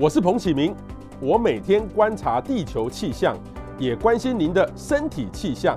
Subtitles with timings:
[0.00, 0.72] 我是彭启明，
[1.20, 3.36] 我每天观察地球气象，
[3.80, 5.76] 也关心您的身体气象。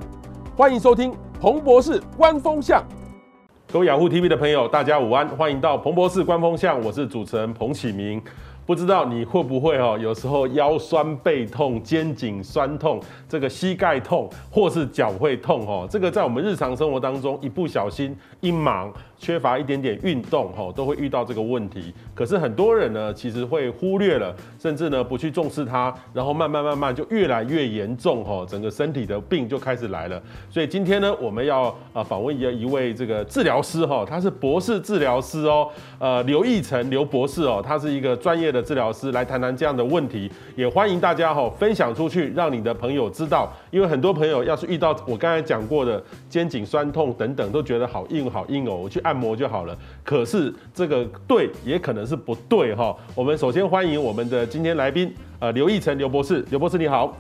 [0.56, 2.84] 欢迎收听彭博士观风向。
[3.74, 8.22] 各位雅虎 TV 的朋友，大家午安，欢迎到彭博士观风向，我是主持人彭启明。
[8.64, 15.88] 不知道你会不会哦，有时候腰酸背痛、肩颈酸痛，这个膝盖痛，或是脚会痛哦。
[15.90, 18.94] 这个在我们日常生活当中，一不小心一忙。
[19.22, 21.94] 缺乏一点点运动，吼，都会遇到这个问题。
[22.16, 30.20] 可是很多人呢，其实会忽略了，甚至呢不去重视它，然后慢慢慢慢就越来越严重，吼，整个身体的病就开始来了。
[30.50, 40.32] 所以今天呢，我们要啊访问一一位这个治疗师，哈，他是博士治疗师哦，呃，刘义成刘博士哦，他是一个专业的治疗师，来谈谈这样的问题。
[40.56, 49.11] 也欢迎大家哈分享出去，让你的朋友知道，因为很多朋友要是遇到我刚才讲过的肩颈酸痛等等，都觉得好硬好硬哦，我去按。
[49.12, 52.96] 按摩就好了，可是这个对也可能是不对哈。
[53.14, 57.14] 我们首先欢迎我们的今天来宾，呃，刘义成刘博士，刘博士你好，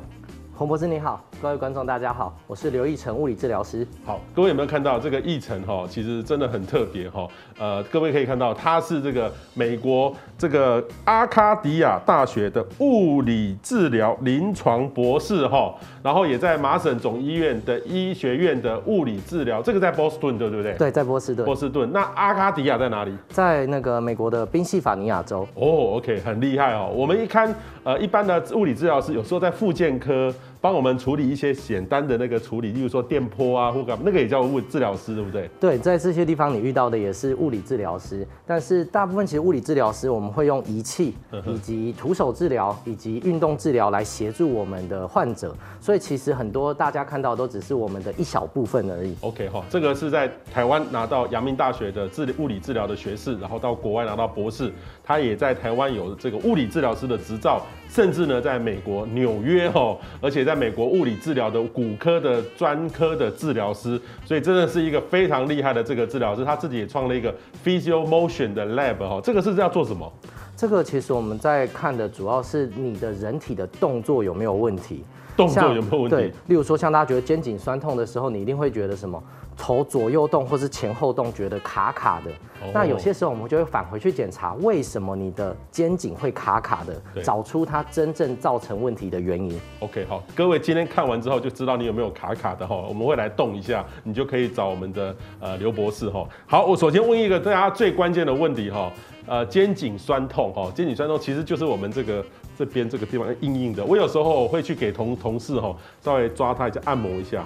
[0.54, 1.24] 洪博士你好。
[1.42, 3.88] 各位观众，大家好，我是刘义成物理治疗师。
[4.06, 5.88] 好，各位有没有看到这个义成哈？
[5.90, 7.28] 其实真的很特别哈。
[7.58, 20.74] 呃，各位可以看到，他是这个美国这个阿卡迪亚大学的物理治疗临床博士哈，然后也在麻省总医院的医学院的物理治疗，这个在波士顿对不对？
[20.76, 21.44] 对，在波士顿。
[21.44, 21.92] 波士顿。
[21.92, 23.12] 那阿卡迪亚在哪里？
[23.30, 25.42] 在那个美国的宾夕法尼亚州。
[25.56, 26.92] 哦，OK，很厉害哦。
[26.94, 27.52] 我们一看，
[27.84, 31.32] 呃，一般的物理治疗师有时候在复健科帮我们处理。
[31.32, 35.50] 一些简单的那个处理，例如说电波啊，或干嘛，那个也叫物理治疗师，对不对？
[35.62, 41.16] 对，在这些地方你遇到的也是物理治疗师，但是大部分其实物理治疗师我们会用仪器，
[41.48, 49.16] 以及徒手治疗，以及运动治疗来协助我们的患者，所以其实很多大家看到都只是我们的一小部分而已。
[49.22, 54.70] OK 哈，这个是在台湾拿到阳明大学的治物理治疗的学士，然后到国外拿到博士，
[55.02, 61.12] 他也在台湾有这个物理治疗师的执照，甚至呢在美国纽约哈，而且在美国物理。
[61.22, 66.44] 治疗的骨科的专科的治疗师，所以真的是一个非常厉害的这个治疗师。
[66.44, 67.32] 他自己也创了一个
[67.64, 70.12] Physio Motion 的 Lab 哈，这个是要做什么？
[70.56, 75.04] 这个其实我们在看的主要是你的人体的动作有没有问题，
[75.38, 76.16] 动作有没有问题？
[76.16, 79.22] 对，例如说像大家觉得肩颈酸痛的时候，你一定会觉得什么？
[79.62, 82.32] 头左右动或是前后动，觉得卡卡的。
[82.66, 82.74] Oh.
[82.74, 89.60] 那有些时候我们就会返回去检查，为什么你的肩颈会卡卡的，找出它真正造成问题的原因。
[89.80, 92.76] OK，好，各位今天看完之后就知道你有没有卡卡的哈。
[92.76, 96.28] 我们会来动一下，你就可以找我们的呃刘博士哈。
[96.48, 98.92] 好，我首先问一个大家最关键的问题哈，
[99.28, 102.26] 呃，肩颈酸痛哈，肩颈酸痛其实就是我们这个
[102.58, 103.86] 这边这个地方硬硬的。
[103.86, 107.46] 我有时候会去给同同事哈稍微抓它一下，按摩一下。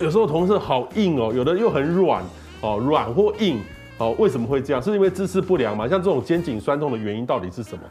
[0.00, 2.24] 有时候同事好硬哦，有的又很软
[2.62, 3.60] 哦，软或硬
[3.98, 4.82] 哦，为什么会这样？
[4.82, 5.86] 是因为姿势不良吗？
[5.86, 7.82] 像这种肩颈酸痛的原因到底是什么？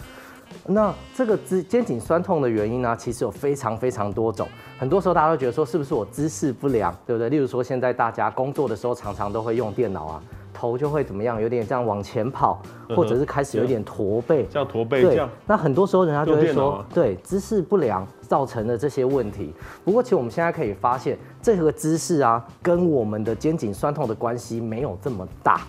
[0.65, 4.47] 那这个姿肩颈酸痛的原因呢，其实有非常非常多种。
[4.79, 7.29] 很多时候大家都觉得说，是不是我姿势不良，对不对？
[7.29, 10.23] 例如说现在大家工作的时候常常都会用电脑啊。
[10.59, 11.41] 头就会怎么样？
[11.41, 15.29] 有点这样往前跑，或者是开始有点驼背，叫驼背这样。
[15.47, 19.53] 那很多时候人家就会说，对，姿势不良造成的这些问题。
[19.85, 25.61] 不过其实我们现在可以发现，这个姿势啊，跟我们的肩颈酸痛的关系没有这么大。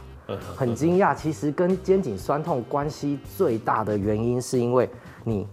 [0.57, 4.91] 很惊讶，其实跟肩颈酸痛关系最大的原因，是因为
[5.23, 5.47] 你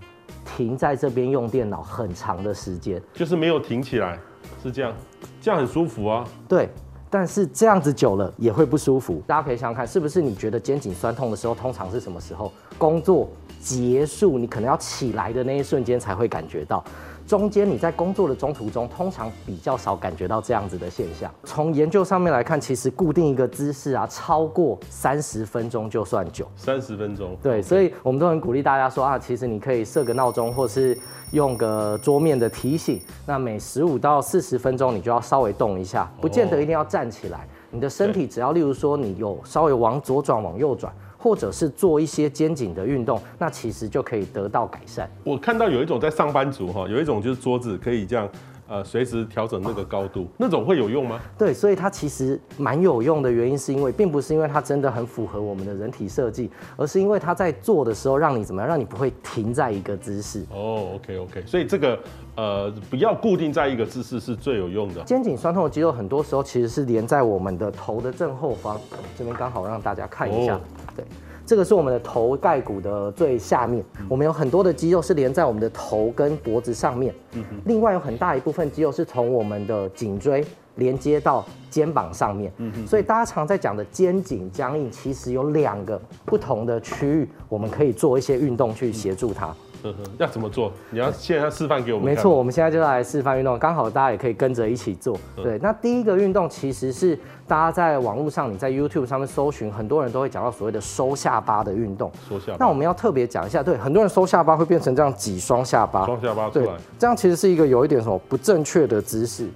[0.55, 4.19] 停在这边用电脑很长的时间，就是没有停起来，
[4.63, 4.93] 是这样，
[5.39, 6.25] 这样很舒服啊。
[6.47, 6.69] 对。
[7.09, 12.51] 但是这样子久了也会不舒服，大家可以想想看，是不是你觉得肩颈酸痛的时候，通常是什么时候？
[12.77, 13.29] 工作
[13.61, 16.83] 结束，你可能要起来的那一瞬间才会感觉到。
[17.27, 21.29] 中间你在工作的中途中，通常比较少感觉到这样子的现象。
[21.43, 26.47] 从研究上面来看，其实固定一个姿势啊，超过三十分钟就算久。
[26.55, 27.35] 三十分钟。
[27.43, 30.97] 对，所以我们都很鼓励大家说啊，其实你可以设个闹钟，或是
[31.31, 33.01] 用个桌面的提醒。
[33.25, 37.45] 那每十五到四十分钟，你就要稍微动一下，不见得一定要站起来。
[37.69, 40.93] 你的身体只要，例如说你有稍微往左转、往右转。
[41.27, 45.09] 或者是做一些肩颈的运动，那其实就可以得到改善。
[45.25, 48.29] 我看到有一种在上班族哈，有一种就是桌子可以这样。
[48.69, 51.21] 呃，随时调整那个高度，那种会有用吗？
[51.37, 60.45] 对，所以它其实蛮有用的原因，是因为并不是因为它真的很符合我们的人体设计，而是因为它在做的时候让你怎么样，让你不会停在一个姿势。
[60.53, 61.97] 哦，OK OK，所以这个
[62.35, 65.01] 呃不要固定在一个姿势是最有用的。
[65.03, 68.77] 肩颈酸痛的肌肉很多时候其实是连在我们的头的正后方，
[69.17, 70.61] 这边刚好让大家看一下，哦、
[70.97, 71.05] 对。
[71.45, 77.15] 这个是我们的头盖骨的最下面，我们有很多的肌肉是连在我们的头跟脖子上面。
[77.63, 80.43] 另外有很大一部分肌肉是从我们的颈椎
[80.75, 82.51] 连接到肩膀上面。
[82.57, 82.85] 嗯哼。
[82.85, 89.47] 所以大家常在讲的肩颈僵硬，其实有两个不同的区域，我们可以做一些运动去协助它。
[89.47, 89.95] 嗯哼。
[90.17, 90.71] 要怎么做？
[90.89, 92.07] 你要现在示范给我们。
[92.07, 95.17] 没错，我们现在就来示范运动，刚好大家也可以跟着一起做。
[95.35, 97.17] 对，那第一个运动其实是。
[97.47, 102.11] 大家在网络上，你在 YouTube 上面搜寻，很多人都会讲到所谓的收下巴的运动。
[102.27, 102.57] 收下巴。
[102.59, 106.05] 那我们要特别讲一下，对，很多人收下巴会变成这样挤双下巴。
[106.05, 106.65] 双下巴出来。
[106.65, 109.47] 对，这样其实是一个有一点什么不正确的姿势。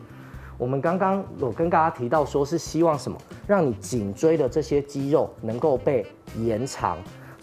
[0.58, 6.06] 我们刚刚有跟大家提到，说是希望什么，让你颈椎的这些肌肉能够被
[6.38, 6.98] 延长，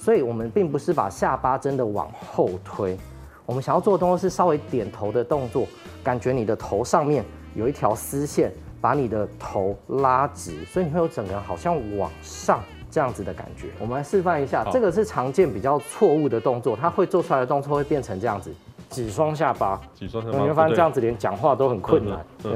[0.08, 2.96] 所以我们并不是把下巴真的往后推，
[3.44, 5.66] 我们想要做的动作是稍微点头的动作，
[6.02, 7.22] 感觉你的头上面
[7.55, 8.50] 有一条丝线。
[8.81, 13.66] 把你的头拉直，所以你会有整个人好像往上这样子的感觉。
[13.81, 18.55] 我们来示范一下，这个是常见比较错误的动作，它会做出来的动作会变成这样子，
[18.88, 20.38] 挤双下巴，挤双下巴。
[20.38, 22.25] 你会发现这样子连讲话都很困难。
[22.43, 22.52] 对，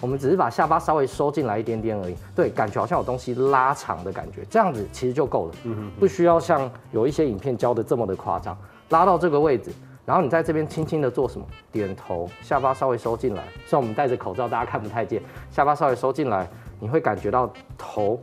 [0.00, 2.16] 我们只是把下巴稍微收进来一点点而已。
[2.34, 5.54] 对，感觉好像有东西拉长的感觉，这样子其实就够了。
[5.64, 8.56] 嗯哼，不需要像有一些影片教的这么的夸张，
[8.90, 9.70] 拉到这个位置。
[10.04, 11.46] 然后你在这边轻轻的做什么？
[11.70, 13.44] 点头，下巴稍微收进来。
[13.66, 16.48] 虽然我们戴着口罩，大家看不太见，下巴稍微收进来，
[16.80, 18.18] 你会感觉到头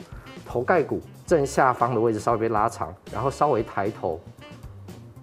[0.45, 4.19] 头盖骨正下方的位置稍微被拉长，然后稍微抬头，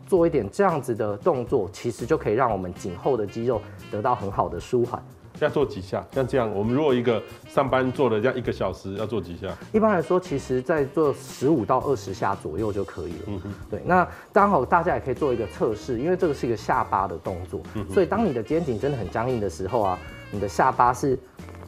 [0.07, 3.61] 做一点这样子的动作，其实就可以让我们颈后的肌肉
[3.91, 5.03] 得到很好的舒缓。
[5.39, 6.03] 要做几下？
[6.13, 9.49] 像这样，我们如果一个上班做了这样一个小时，要做几下？
[9.71, 13.25] 一般来说，其实在做十五到二十下左右就可以了。
[13.27, 13.83] 嗯哼，对。
[13.85, 19.99] 那刚好大家也可以做一个测试，因为这个是一个下巴的动作，嗯、所以当你的肩颈真的很僵硬的时候啊，
[20.31, 21.19] 你的下巴是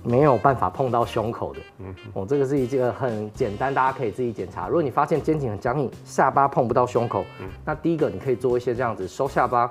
[0.09, 1.61] 没有办法碰到胸口的。
[1.79, 4.67] 嗯哼，哦，这个是一个很简单，大家可以自己检查。
[4.67, 9.71] 如果你发现肩颈很僵硬，下巴碰不到胸口，嗯、那第一个你可以做一些这样子收下巴。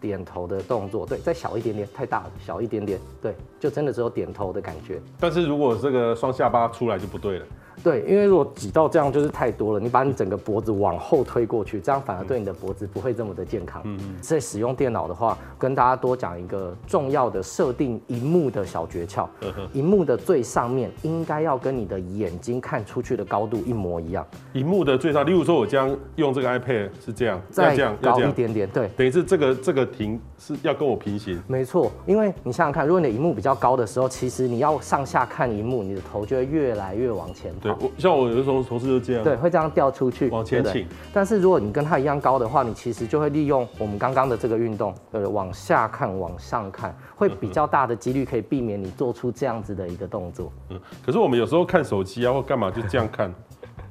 [0.00, 5.00] 点头的动作，对，再小一点点，太大了，小一点点，对，就真的只有点头的感觉。
[5.18, 7.46] 但是如果这个双下巴出来就不对了。
[7.82, 13.82] 对，因为如果挤到这样就是太多了，你把你整个脖子往后推过去，这样反而对你的脖子不会这么的健康。
[13.84, 14.16] 嗯嗯。
[14.20, 19.26] 在使用电脑的话，跟大家多讲一个重要的设定荧幕的小诀窍。
[19.40, 19.68] 嗯哼。
[19.72, 24.26] 萤幕的最上面应该要跟你的眼睛看出去的高度一模一样。
[24.52, 31.42] 荧幕的最上，例如说我将用这个 iPad 是这样，再这样高一点点，对，等于是这个这个屏是要跟我平行。
[31.46, 37.63] 没错，因为你想想看，如果你的荧幕比较高的时候，其实你要上下看荧幕，你的头就会越来越往前跑。
[37.64, 38.62] 对，我像我有的时候。
[38.62, 40.86] 同事就这样，对，会这样掉出去，往前倾。
[41.12, 50.52] 但是如果你跟他一样高的话，你其实就会利用我们刚刚的这个运动，对，往下看，往上看，会比较大的几率可以避免你做出这样子的一个动作。
[50.70, 53.34] 嗯，可是我们有时候看手机啊，或干嘛就这样看，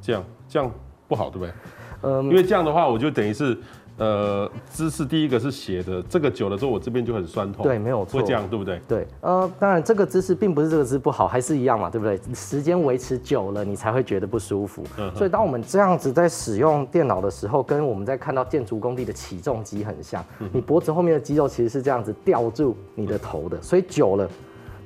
[0.02, 0.72] 这样这样
[1.08, 1.54] 不好，对不对？
[2.04, 3.58] 嗯，因为这样的话，我就等于是。
[3.98, 7.64] 呃，姿势第一个是斜的，这个久了之后，我这边就很酸痛。
[7.64, 8.20] 对，没有错。
[8.20, 8.82] 会这样，对不对？
[8.88, 12.20] 对，呃，当然这个姿势并不是这个姿势不好，还是一样嘛，对不对？
[12.34, 14.84] 时间维持久了，你才会觉得不舒服。
[14.98, 15.14] 嗯。
[15.16, 20.26] 所以当我们这样子在使用电脑的时候，跟我们在看到建筑工地的起重机很像。
[20.40, 20.50] 嗯。
[20.52, 24.28] 你脖子后面的肌肉其实是这样子吊住你的头的，所以久了。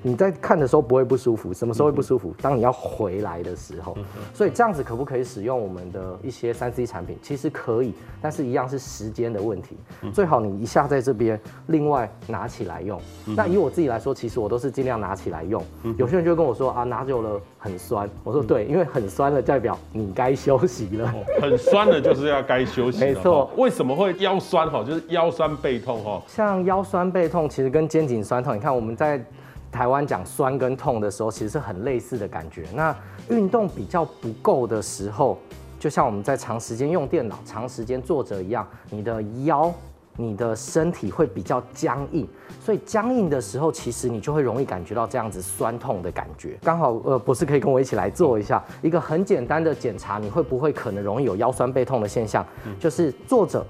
[0.02, 2.34] 你在看的时候不会不舒服，什么时候会不舒服？
[2.42, 3.98] 当你要回来的时候。
[4.34, 7.18] 所以这样子可不可以使用我们的一些三 C 产品？
[7.22, 9.78] 其实可以，但是一样是时间的问题。
[10.14, 13.00] 最好你一下在这边，另外拿起来用。
[13.36, 15.64] 那以我自己来说，其实我都是尽量拿起来用。
[15.98, 18.10] 有些人就会跟我说啊，拿久了很酸。
[18.24, 21.14] 我说对，因为很酸了，代表你该休息了。
[21.42, 23.00] 很酸了就是要该休息。
[23.04, 23.50] 没错。
[23.58, 24.70] 为什么会腰酸？
[24.70, 26.04] 哈，就是腰酸背痛。
[26.04, 29.24] 哈，像腰酸背痛，其实跟肩颈酸痛，你看我们在。
[29.72, 32.66] 台湾讲酸跟痛的时候，其实是很类似的感觉。
[32.74, 32.96] 那
[33.30, 35.38] 运动比较不够的时候，
[35.80, 39.72] 就像我们在长时间用电脑、长时间坐着一样，你的腰、
[40.16, 42.28] 你的身体会比较僵硬。
[42.60, 46.58] 所以僵硬的时候，其实你就会容易感觉到这样子酸痛的感觉。
[46.64, 52.46] 刚好，呃，博士可以跟我一起来做一下一个很简单的检查，你会不会可能容易有腰酸背痛的现象？
[52.80, 53.66] 就是坐着，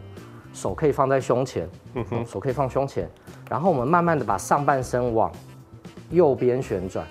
[0.53, 3.09] 手可以放在胸前，嗯，手可以放胸前，
[3.49, 5.31] 然后我们慢慢的把上半身往。
[6.09, 7.05] 右边旋转，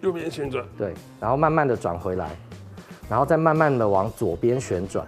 [0.00, 2.30] 右边旋转，对，然后慢慢的转回来，
[3.08, 5.06] 然后再慢慢的往左边旋转。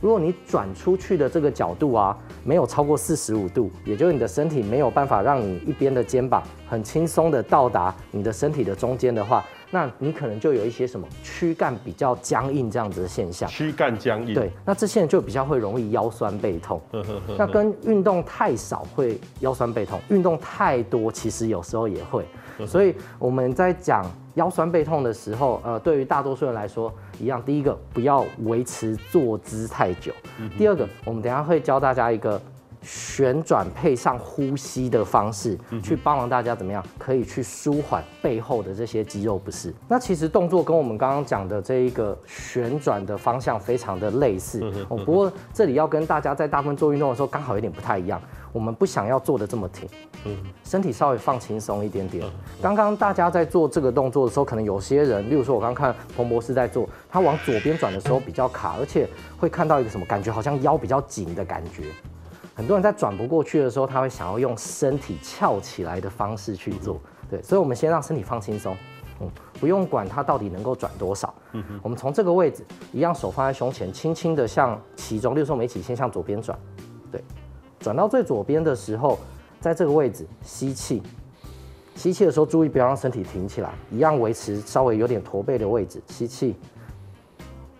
[0.00, 13.48] 如果你转出去的这个角度啊，没有超过四十五度，也就是你的身体没有办法让你一边的肩膀很轻松的到达你的身体的中间的话，那你可能就有一些什么躯干比较僵硬这样子的现象。
[13.48, 14.34] 躯干僵硬。
[14.34, 16.80] 对，那这些人就比较会容易腰酸背痛。
[17.36, 22.24] 那跟运动太少会腰酸背痛，运动太多其实有时候也会。
[22.66, 24.02] 所以我们在讲
[24.36, 30.10] 腰酸背痛的时候，呃，对于大多数人来说一样，第一个不要维持坐姿太久。
[30.56, 32.40] 第二个，我们等一下会教大家一个
[32.86, 39.74] 旋转配上呼吸的方式，去帮忙大家怎么样，可以去舒缓背后的这些肌肉不适。
[39.88, 44.96] 那其实动作跟我们刚刚讲的这一个旋转的方向非常的类似哦。
[45.04, 49.88] 不过这里要跟大家在大部分做运动的时候刚好有点不太一样，我们不想要做的这么挺，
[50.62, 52.24] 身体稍微放轻松一点点。
[52.62, 61.82] 刚刚大家在做这个动作的时候，可能有些人，例如说我刚看彭博士在做，他往左边转的时候比较卡，而且会看到一个什么感觉，好像腰比较紧的感觉。
[62.56, 66.98] 很多人在转不过去的时候，他会想要用身体翘起来的方式去做，
[67.30, 68.74] 对，所以我们先让身体放轻松，
[69.20, 76.58] 嗯，不用管它到底能够转多少，嗯哼，我们从这个位置一样，手放在胸前，轻轻的向其中，例如说我们一起先向左边转，
[77.12, 77.22] 对，
[77.78, 79.18] 转到最左边的时候，
[79.60, 81.02] 在这个位置吸气，
[81.94, 86.56] 吸气的时候注意不要让身体挺起来，一样维持稍微有点驼背的位置，吸气，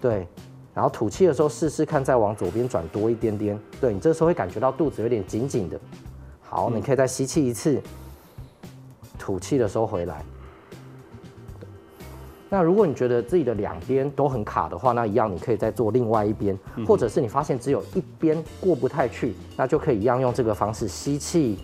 [0.03, 0.29] 对。
[0.77, 3.59] 然后吐气的时候，试试看再往左边转多一点点。
[3.81, 5.81] 对，你这时候会感觉到肚子有点紧紧的。
[6.43, 7.81] 好，你可以再吸气一次，
[9.19, 10.23] 吐气的时候回来。
[12.51, 16.55] 那如果你觉得自己的两边都很卡的话，那一样你可以再做另外一边，
[16.87, 21.59] 或者是你发现只有一边过不太去，那就可以一样用这个方式吸气、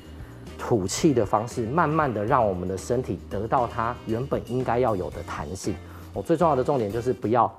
[0.58, 5.74] 吐气的方式，慢慢的让我们的身体得到它原本应该要有的弹性。
[6.14, 7.52] 我最重要的重点就是不要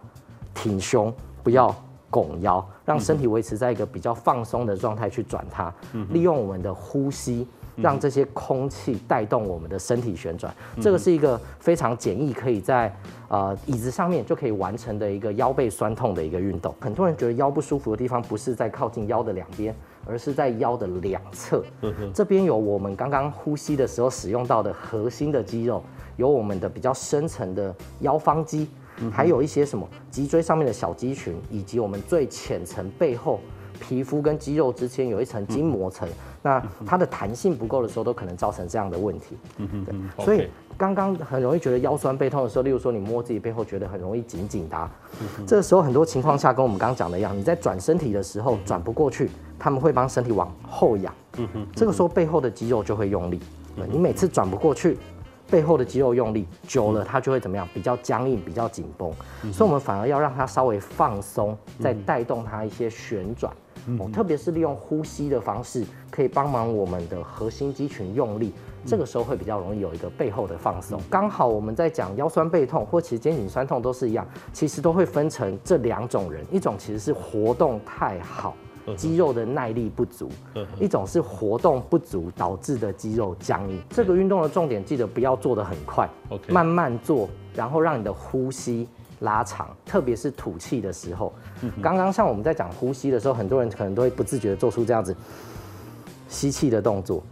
[0.55, 1.13] 挺胸。
[1.43, 1.75] 不要
[2.09, 5.73] 拱腰，让身体维持在一个比较放松的状态去转它。
[6.09, 10.53] 利用我们的呼吸，让这些空气带动我们的身体旋转。
[10.79, 12.95] 这个是一个非常简易，可以在
[13.29, 16.73] 呃椅子上面就可以完成的一个腰背酸痛的一个运动。
[16.79, 21.63] 很多人觉得腰不舒服的地方不是在靠近腰的两边，而是在腰的两侧。
[22.13, 25.83] 这边有我们刚刚呼吸的时候使用到的核心的肌肉，
[26.17, 28.69] 有我们的比较深层的腰方肌。
[29.11, 33.39] 还有一些什么脊椎上面的小肌群，以及我们最浅层背后
[33.79, 36.07] 皮肤跟肌肉之间有一层筋膜层，
[36.41, 39.37] 那它的弹性不够的时候，都可能造成这样的问题。
[39.57, 39.85] 嗯
[40.17, 40.47] 对，所以
[40.77, 44.89] 刚刚很容易觉得腰酸背痛的时候，例如说你摸自己背后觉得很容易紧紧的，
[45.45, 53.39] 这个时候很多情况下跟我们刚刚讲的一样，你在转身体的时候转不过去，他们会帮身体往后仰，嗯哼这个时候背后的肌肉就会用力，
[53.91, 54.97] 你每次转不过去。
[55.53, 57.69] 背后的肌肉用力久了，它就会怎么样？
[57.75, 59.13] 比较僵硬，比较紧绷。
[59.51, 63.53] 所以，我们反而要让它稍微放松，再带动它一些旋转。
[63.99, 68.51] 哦，特别是利用呼吸的方式，可以帮忙我们的核心肌群用力。
[68.83, 70.99] 这个时候会比较容易有一个背后的放松。
[71.07, 76.43] 刚好我们在讲腰酸背痛，或其实肩颈酸痛都是一样，其实都会分成这两种人。
[76.51, 78.55] 一种其实是活动太好。
[78.97, 80.29] 肌肉的耐力不足，
[80.79, 83.81] 一种是活动不足导致的肌肉僵硬。
[83.89, 86.09] 这个运动的重点，记得不要做得很快，
[86.49, 88.87] 慢慢做，然后让你的呼吸
[89.19, 91.31] 拉长，特别是吐气的时候。
[91.81, 95.15] 刚刚像我们在讲呼吸的时候，很多人可能都会不自觉地做出这样子
[96.27, 97.23] 吸气的动作。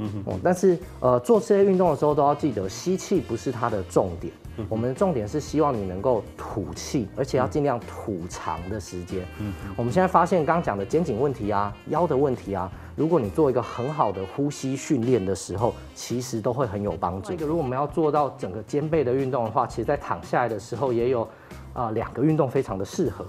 [0.41, 4.31] 但是呃，做这些运动的时候都要记得，吸气不是它的重点。
[4.69, 9.25] 我们的重点是希望你能够吐气，而且要尽量吐长的时间。
[9.39, 17.29] 嗯，我们现在发现刚刚讲的肩颈问题啊、腰的问题啊，如果你做一个很好的呼吸训练的时候，其实都会很有帮助。
[17.29, 21.27] 这个如果我们要做到整个肩背的运动的话，其实在躺下来的时候也有
[21.73, 23.25] 啊两个运动非常的适合。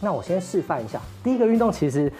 [0.00, 2.12] 那我先示范一下，第一个运动其实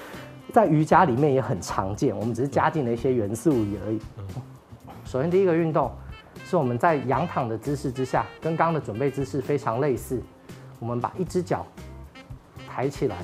[0.53, 3.51] 在瑜伽里面也很常见，我们只是加进了一些元素
[3.85, 4.01] 而已。
[5.05, 5.91] 首先第一个运动。
[6.45, 10.21] 是我们在仰躺的姿势之下，跟刚刚的准备姿势非常类似。
[10.79, 11.67] 我们把一只脚
[12.69, 13.17] 抬起来，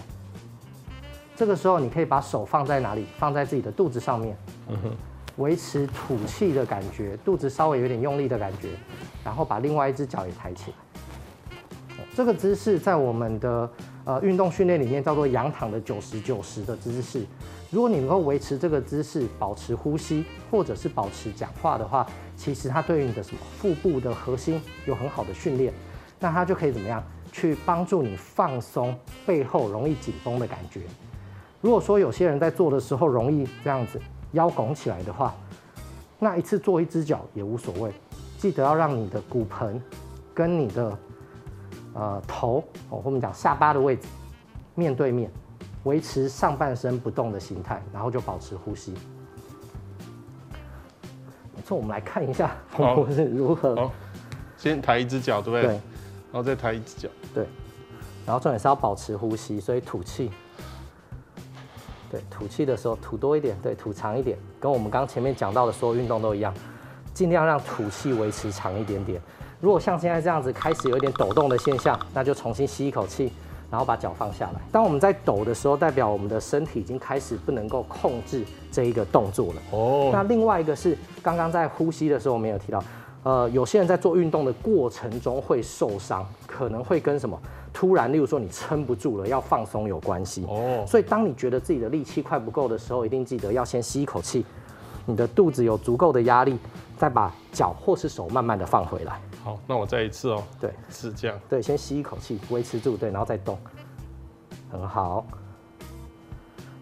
[1.34, 3.06] 这个时候你可以把手放在哪里？
[3.18, 4.36] 放在自己的肚子上面，
[5.36, 8.70] 维持吐气的感觉，肚子稍微有点用力的感觉，
[9.24, 10.76] 然后把另外一只脚也抬起来。
[12.14, 13.70] 这个姿势在我们的
[14.04, 17.24] 呃运动训练里面叫做仰躺的九十九十的姿势。
[17.70, 25.70] 如果你能够维持这个姿势，保持呼吸，或者是保持讲话的话，其实它对于你的什么腹部的核心有很好的训练，
[26.18, 30.80] 那它就可以怎么样去帮助你放松背后容易紧绷的感觉。
[31.60, 34.00] 如果说有些人在做的时候容易这样子
[34.32, 35.34] 腰拱起来的话，
[36.18, 37.92] 那一次做一只脚也无所谓，
[38.38, 39.78] 记得要让你的骨盆
[40.32, 40.98] 跟你的
[41.92, 44.08] 呃头哦，我们讲下巴的位置
[44.74, 45.30] 面对面。
[45.84, 48.92] 维持上半身不动的形态，然后就保持呼吸。
[51.54, 53.90] 没错，我们来看一下彭博士如何。
[54.56, 55.62] 先抬一只脚，对不对？
[55.62, 55.70] 对。
[55.70, 57.08] 然后再抬一只脚。
[57.32, 57.46] 对。
[58.26, 60.30] 然后重点是要保持呼吸，所以吐气。
[62.10, 66.52] 对，吐气的时候吐多一点，对，吐长一点，跟我们刚前面讲到的所有运动都一样，
[67.12, 69.20] 尽量让吐气维持长一点点。
[69.60, 73.32] 如果像现在这样子开始有一点抖动的现象，那就重新吸一口气。
[73.70, 74.60] 然后把脚放下来。
[74.72, 79.62] 当我们在抖的时候，代表我们的身体已经开始不能够控制这一个动作了。
[79.72, 80.10] 哦。
[80.12, 82.82] 那另外一个是刚刚在呼吸的时候，我们有提到，
[83.24, 87.38] 呃，有些人在做运动的过程中会受伤，可能会跟什么
[87.72, 90.44] 突然，例如说你撑不住了要放松有关系。
[90.48, 90.84] 哦。
[90.86, 94.46] 所以当你觉得自己的力气快不够的时候，一定记得要先吸一口气，
[95.04, 96.58] 你的肚子有足够的压力，
[96.96, 99.20] 再把脚或是手慢慢的放回来。
[99.44, 100.42] 好，那我再一次哦。
[100.60, 101.38] 对，是这样。
[101.48, 103.58] 对，先吸一口气，维持住，对，然后再动，
[104.70, 105.24] 很好。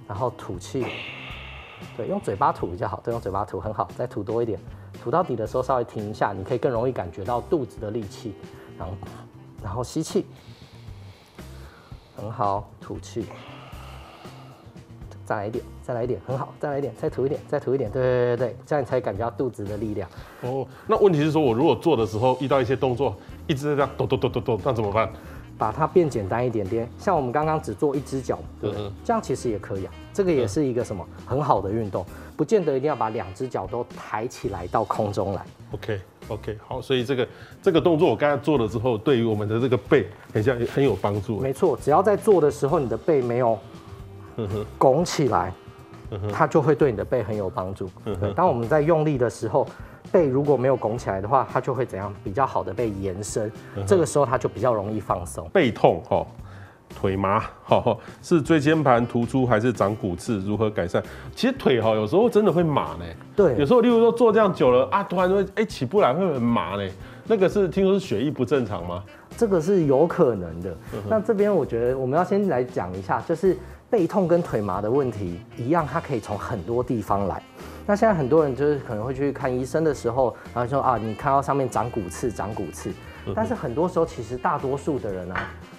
[0.09, 0.87] 然后吐气，
[1.97, 4.59] 对，用嘴巴吐比较好，对，用嘴巴吐很好，再吐多一点，
[5.03, 8.35] 吐到底的时候稍微停一下，你可以更容易感觉到肚子的力气。
[8.79, 8.95] 然后，
[9.63, 10.27] 然后吸气，
[12.17, 13.27] 很好，吐气。
[15.25, 20.11] 再来一点，再来一点，很好，再来一点，再吐一点，再吐一点，对对对对，这样你才感觉到肚子的力量。
[20.43, 23.15] 哦，那问题是说，我如果做的时候遇到一些动作，
[23.47, 25.09] 一直在这样抖抖抖抖抖，那怎么办？
[25.57, 29.93] 把它变简单一点点，像我们刚刚只做一只脚，对，嗯、这样其实也可以啊。
[30.13, 32.05] 这个也是一个什么很好的运动，
[32.37, 35.47] 不见得一定要把两只脚都抬起来到空中来。
[35.71, 37.29] OK OK，好，所以这个
[37.63, 41.39] 这个动作我刚才做了之后，对于我们的这个背很像很有帮助。
[41.39, 43.57] 没错，只要在做的时候，你的背没有。
[44.77, 45.51] 拱起来，
[46.33, 47.89] 它就会对你的背很有帮助。
[48.05, 49.67] 对，当我们在用力的时候，
[50.13, 52.15] 背如果没有拱起来的话，它就会怎样？
[52.23, 53.51] 比较好的被延伸，
[53.87, 55.49] 这个时候它就比较容易放松。
[55.51, 56.27] 背痛哈，
[56.95, 60.39] 腿麻哈，是椎间盘突出还是长骨刺？
[60.41, 61.03] 如何改善？
[61.35, 63.05] 其实腿哈有时候真的会麻呢。
[63.35, 66.89] 对，有时候例如说坐这样久了啊，突然会哎起不来，会很麻呢。
[67.29, 69.03] 那个是听说是血液不正常吗？
[69.37, 70.77] 这个是有可能的。
[71.09, 73.57] 那这边我觉得我们要先来讲一下，就是。
[73.89, 77.41] 背痛跟腿麻的问题一样，它可以从很多地方来。
[77.87, 82.91] 那现在很多人就是可能会去看医生的时候，然后说啊，你看到上面长骨刺，长骨刺。
[83.33, 85.37] 但是很多时候，其实大多数的人啊，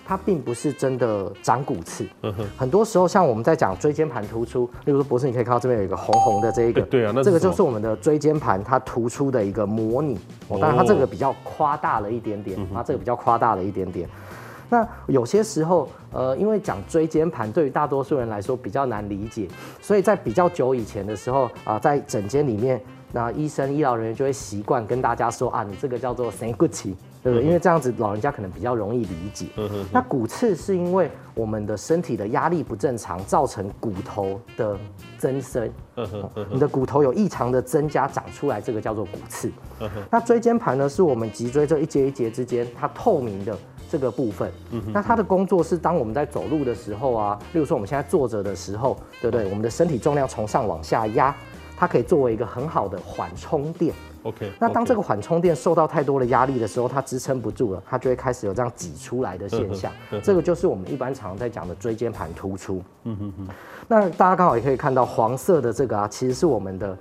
[0.07, 2.07] 他并不是真的长骨刺。
[2.55, 10.17] 很多时候，像我们在讲椎间盘突出，例如说博士，你可以看到这边有一个红红的这一个，对啊，这个就是我们的椎间盘它突出的一个模拟。
[10.47, 14.07] 哦，当然它这个比较夸大了一点点，它这个比较夸大了一点点。
[14.69, 19.47] 那有些时候，呃，因为讲椎间盘对于大多数人来说比较难理解，
[19.81, 22.81] 所以在比较久以前的时候啊、呃，在诊间里面，
[23.13, 26.93] 那医生医疗人员就会习惯跟大家说啊，你这个叫做生骨刺，
[27.27, 27.45] 对不对？
[27.45, 29.47] 因为这样子老人家可能比较容易理解。
[29.91, 34.77] 那骨刺是因为我们的身体的压力不正常，造成骨头的
[35.17, 35.69] 增生，
[36.49, 39.51] 你的骨头有异常的增加长出来，这个叫做骨刺。
[40.09, 43.57] 那椎间盘呢，是我们脊椎这一节一节之间它透明的。
[43.89, 44.51] 这个部分，
[44.91, 49.45] 那它的工作是当我们在走路的时候啊，例如说我们现在坐着的时候，对不对？
[49.45, 51.33] 我们的身体重量从上往下压，
[51.77, 53.95] 它可以作为一个很好的缓冲垫。
[54.27, 54.51] OK。
[54.59, 59.91] 那当这个缓冲垫受到太多的压力的时候，它支撑不住了，它就会开始有这样挤出来的现象。
[60.21, 62.83] 这个就是我们一般常常在讲的椎间盘突出。
[63.03, 63.47] 嗯哼哼。
[63.87, 66.97] 那大家刚好也可以看到黄色的这个啊，其实是我们的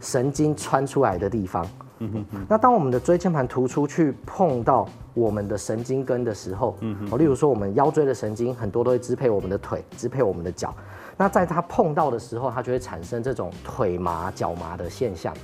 [0.00, 1.66] 神经穿出来的地方。
[2.00, 10.72] 嗯哼哼，那当我们的椎间盘突出去碰到我们的神经根的时候，嗯哼，例如说我们腰椎的神经很多都会支配我们的腿，支配我们的脚。
[11.16, 15.34] 那在它碰到的时候，它就会产生这种腿麻、脚麻的现象。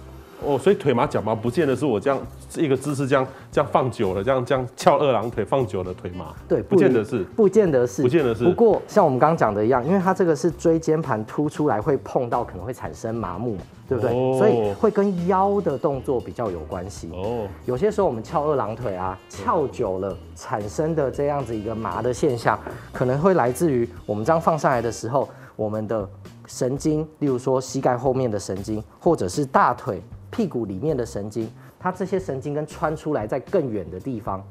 [0.47, 2.19] 哦，所以腿麻、脚麻不见得是我这样
[2.57, 6.27] 一个姿势这样这样放久了，这样这样翘二郎腿放久了腿麻。
[6.49, 8.45] 对，不见得是，不见得是，不见得是。
[8.45, 13.57] 不过像我们刚刚讲的一样，因为它这个是椎间盘突出来会碰到，可能会产生麻木。
[13.87, 14.13] 对不对？
[14.13, 17.11] 哦、所以会跟腰的动作比较有关系。
[17.13, 22.59] 哦，有些时候我们翘二郎腿啊，翘久了产生的这样子一个麻的现象，
[22.95, 26.09] 可能会来自于我们这样放上来的时候，我们的
[26.47, 30.03] 神经，例如说膝盖后面的神经，或者是大腿、
[30.35, 34.45] 屁股里面的神经，它这些神经跟穿出来在更远的地方。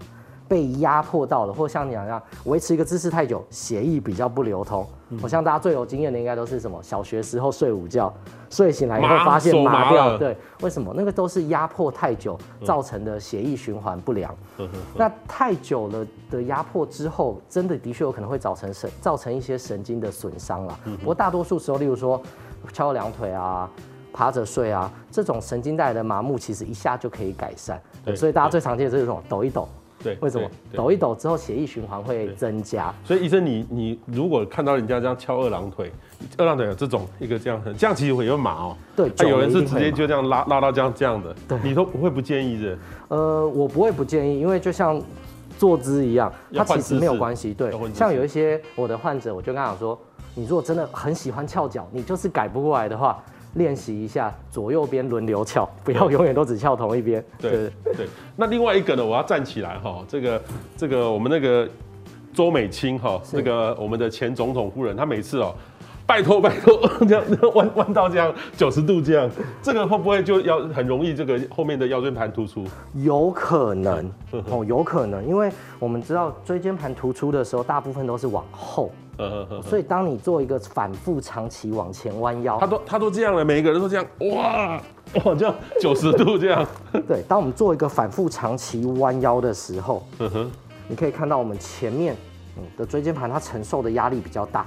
[0.46, 4.86] 被压迫到了，或像你讲一样，维持一个姿势太久，血液比较不流通。
[5.22, 6.80] 我像大家最有经验的，应该都是什么？
[6.84, 8.14] 小学时候睡午觉，
[8.52, 10.94] 睡醒来以后发现麻掉，对，为什么？
[10.96, 14.36] 那个都是压迫太久造成的血液循环不良。
[14.94, 20.80] 那太久了的压迫之后，真的的确有可能会造成神造成一些神经的损伤了。
[21.00, 22.22] 不过大多数时候，例如说
[22.72, 23.68] 敲两腿啊、
[24.14, 27.82] 趴着睡啊，这种神经带来的麻木，其实一下就可以改善。
[28.06, 29.68] 对，所以大家最常见的就是这种抖一抖。
[30.04, 32.94] 对，为什么抖一抖之后血液循环会增加？
[33.06, 35.90] 所以医生你，你你如果看到人家这样翘二郎腿，
[36.38, 38.78] 二郎腿有这种一个这样，这样其实会有麻哦。
[38.98, 41.34] 对，有人是直接就这样拉拉到这样这样的。
[41.48, 42.78] 对，你都不会不建议的？
[43.08, 45.02] 呃，我不会不建议，因为就像
[45.58, 47.54] 坐姿一样，它其实没有关系。
[47.54, 49.98] 对，像有一些我的患者，我就跟他讲说，
[50.36, 53.24] 你如果真的很喜欢翘脚，你就是改不过来的话。
[53.54, 57.24] 练习一下左右边轮流翘，不要永远都只翘同一边。
[57.40, 58.08] 对对，对。
[58.36, 60.42] 那另外一个呢，我要站起来哈，这个
[60.76, 61.68] 这个我们那个
[62.34, 65.54] 周美青哈，这个我们的前总统夫人，她每次哦。
[66.06, 67.24] 拜托拜托， 这样
[67.56, 72.66] 弯弯到这样九十度这样，这个会不会就要很容易这个后面的腰椎盘突出？
[72.96, 74.12] 有可能
[74.52, 78.92] 哦，有可能，因为我们知道椎间盘突出的时候，大部分都是往后，
[79.62, 84.82] 所以当你做一个反复长期往前弯腰，他都他都这样了，每一个人都这样，哇
[85.26, 86.66] 哇这样九十度这样。
[87.08, 90.04] 对，当我们做一个反复长期弯腰的时候，
[90.88, 92.16] 你可以看到我们前面。
[92.56, 94.64] 嗯，的椎间盘它承受的压力比较大，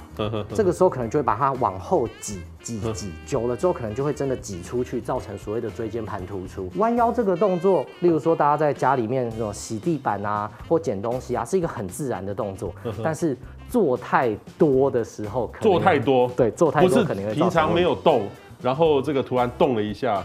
[0.53, 6.69] 这个时候可能就会把它往后挤挤挤，久了之后可能就会真的挤出去，造成所谓的椎间盘突出。
[6.75, 13.37] 弯腰这个动作，例如说大家在家里面那种洗地板啊或捡东西啊，是一个很自然的动作，但是
[13.69, 18.27] 做太多的时候，做太多，对，做太多可能会平常没有动，
[18.61, 20.23] 然后这个突然动了一下，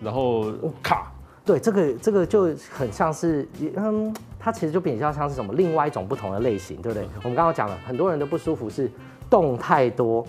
[0.00, 1.12] 然后卡。
[1.44, 7.08] 对，这个这个就很像是，嗯，它其实就比较像是什么另外一种不同的类型，对不对？
[7.22, 8.90] 我们刚刚讲了，很多人的不舒服是
[9.28, 10.26] 动太多。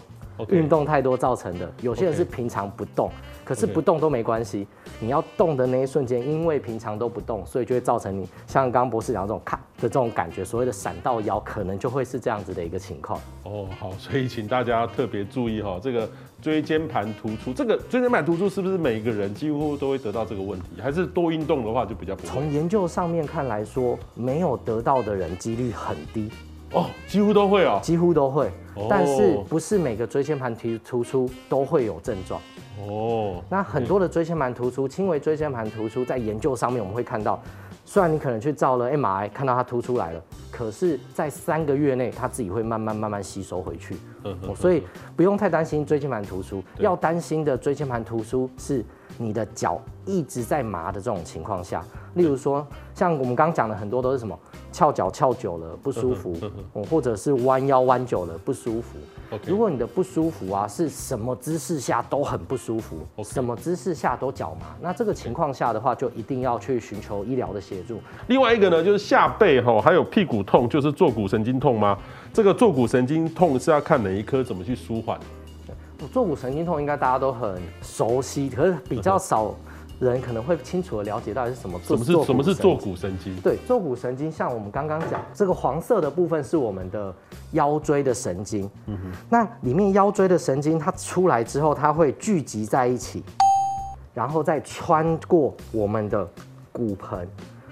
[0.50, 3.12] 运动太多造成的，有些人是平常不动，Okay.
[3.44, 4.68] 可是不动都没关系。
[5.00, 13.20] 你要动的那一瞬间，因为平常都不动，所以就会造成你像刚刚博士讲这种咔的这种感觉，所谓的闪到腰，可能就会是这样子的一个情况。
[13.44, 16.10] 哦，好，所以请大家特别注意哈，这个
[16.42, 20.82] 椎间盘突出，这个椎间盘突出是不是每个人几乎都会得到这个问题？
[20.82, 22.28] 还是多运动的话就比较不？
[22.28, 26.30] 从研究上面看来说，没有得到的人几率很低。
[26.74, 28.50] 哦，几乎都会哦，几乎都会，
[28.90, 32.40] 但是不是每个椎间盘突突出都会有症状
[32.80, 33.44] 哦。
[33.50, 37.40] 那很多的椎间盘突出，轻微椎间盘突出，在研究上面我们会看到，
[37.84, 43.98] 虽然你可能去照了 MRI 看到它突出来了，可是，在三个月内它自己会慢慢慢慢吸收回去。
[44.24, 44.84] 嗯所以
[45.16, 48.86] 不用太担心椎间盘突出，要担心的椎间盘突出是
[49.18, 54.40] 你的脚一直在麻的这种情况下，例如说像我们刚刚讲的很多都是什么？
[54.72, 56.36] 翘脚翘久了不舒服，
[56.90, 58.98] 或者是弯腰弯久了不舒服。
[59.46, 68.02] 如果你的不舒服啊，是什么姿势下都很不舒服，什么姿势下都脚麻，那这个情况下的话，就一定要去寻求医疗的协助。
[68.28, 71.98] 另外一个呢，就是下背哈，还有屁股痛，就是坐骨神经痛吗？
[72.34, 75.20] 这个坐骨神经痛是要看哪一科，怎么去舒缓？
[76.12, 79.54] 坐骨神经痛应该大家都很熟悉，可是比较少。
[80.10, 81.80] 人可能会清楚的了解到底是什么。
[81.84, 83.36] 什么是什么是坐骨神经？
[83.42, 87.14] 对，坐骨神经像我们刚刚讲这个黄色的部分是我们的
[87.52, 88.70] 腰椎的神经。
[88.88, 89.12] 嗯哼。
[89.30, 93.24] 那里面腰椎的神经它出来之后，它会聚集在一起，
[94.14, 96.28] 然后再穿过我们的
[96.72, 97.28] 骨盆，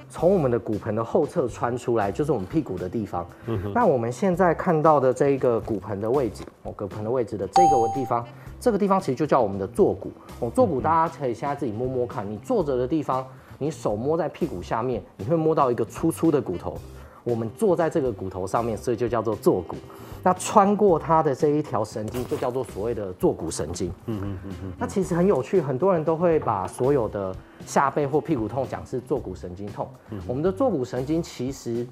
[0.09, 3.25] 从我们的骨盆的后侧穿出来，就是我们屁股的地方。
[3.45, 3.71] 嗯。
[3.73, 8.25] 那我们现在看到的这一个骨盆的位置，哦，骨盆的位置的这个地方。
[8.59, 13.25] 这个地方其实就叫我们的坐骨哦，坐骨大家可以现在自己摸摸看，你坐着的地方，
[13.57, 16.77] 你手摸在屁股下面，你会摸到一个粗粗的骨头，
[17.23, 19.77] 我们坐在这个骨头上面，所以就叫做坐骨。
[20.23, 23.89] 那穿过它的这一条神经，就叫做所谓的坐骨神经。
[24.05, 24.73] 嗯嗯嗯嗯。
[24.77, 29.89] 那其实很有趣，很多人都会把所有的下背或屁股痛讲是坐骨神经痛。
[30.11, 31.87] 嗯我们的坐骨神经其实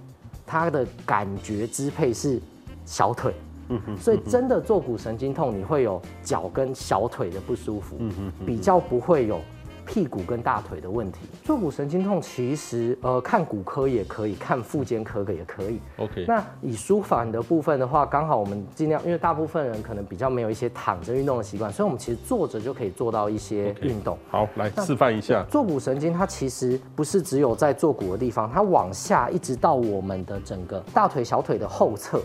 [0.46, 2.42] 它的感觉支配是
[2.86, 3.34] 小腿。
[3.70, 8.10] 嗯哼，所以真的坐骨神经痛，你会有脚跟小腿的不舒服，嗯
[8.40, 9.42] 哼，比较不会有。
[9.88, 15.80] 屁股跟大腿的问题，坐骨神经痛其实呃看骨科也可以，看复健科的也可以。
[15.98, 24.16] OK，那以舒缓的部分的话，刚好我们尽量，因为大部分人可能比较没有一些躺着运动的习惯，所以我们其实坐着就可以做到一些运动。
[24.16, 24.32] Okay.
[24.32, 25.46] 好，来示范一下。
[25.50, 32.22] 坐骨神经它其实不是只有在坐骨的地方，它往下一直到我们的整个大腿、小腿的后侧。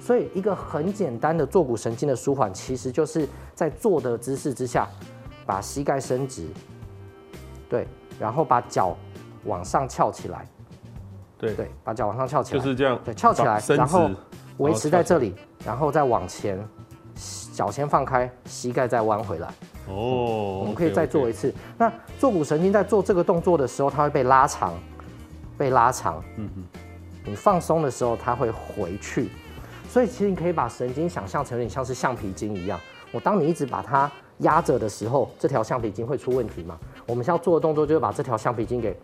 [0.00, 4.88] 所以一个很简单的坐骨神经的舒缓，其实就是在坐的姿势之下。
[5.48, 6.46] 把膝盖伸直，
[7.70, 7.88] 对，
[8.20, 8.94] 然后把脚
[9.44, 10.46] 往上翘起来，
[11.38, 14.10] 对对，把脚往上翘起来，就是这样，对，翘起来，然后
[14.58, 15.34] 维持在这里，
[15.64, 16.62] 然后再往前，
[17.54, 19.48] 脚先放开，膝盖再弯回来。
[19.88, 21.50] 哦，我们可以再做一次。
[21.78, 24.74] 那坐骨神经在做这个动作的时候，它会被拉长，
[25.56, 26.22] 被拉长。
[26.36, 26.64] 嗯嗯，
[27.24, 29.30] 你放松的时候，它会回去。
[29.88, 32.78] 所以其实你可以把神经想象成有点像是橡皮筋一样。
[33.12, 36.78] 我当你一直把它压着的时候，这条橡皮筋会出问题吗？
[37.06, 38.96] 我们需要做的动作就是把这条橡皮筋给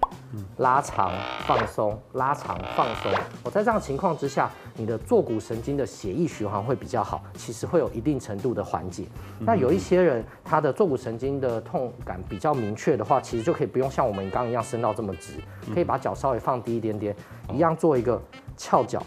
[0.59, 1.11] 拉长、
[1.47, 3.11] 放松、拉长、放松。
[3.43, 9.05] 我在这样的情况之下，你的坐骨神经的血液循环会比较好，其实会有一定程度的缓解。
[9.41, 15.33] 那有一些人他的坐骨神经的痛感比较明确的话，其实就可以不用像我们刚刚一样伸到这么直，
[15.73, 17.17] 可以把脚稍微放低一点点，
[17.53, 18.21] 一样做一个
[18.57, 19.03] 翘脚，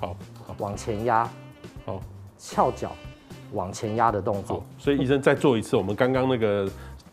[0.00, 0.16] 好，
[0.58, 1.28] 往前压，
[1.84, 2.00] 好，
[2.36, 2.90] 翘脚。
[3.52, 5.76] 往前压的动作，所以医生再做一次。
[5.76, 6.68] 我们刚刚那个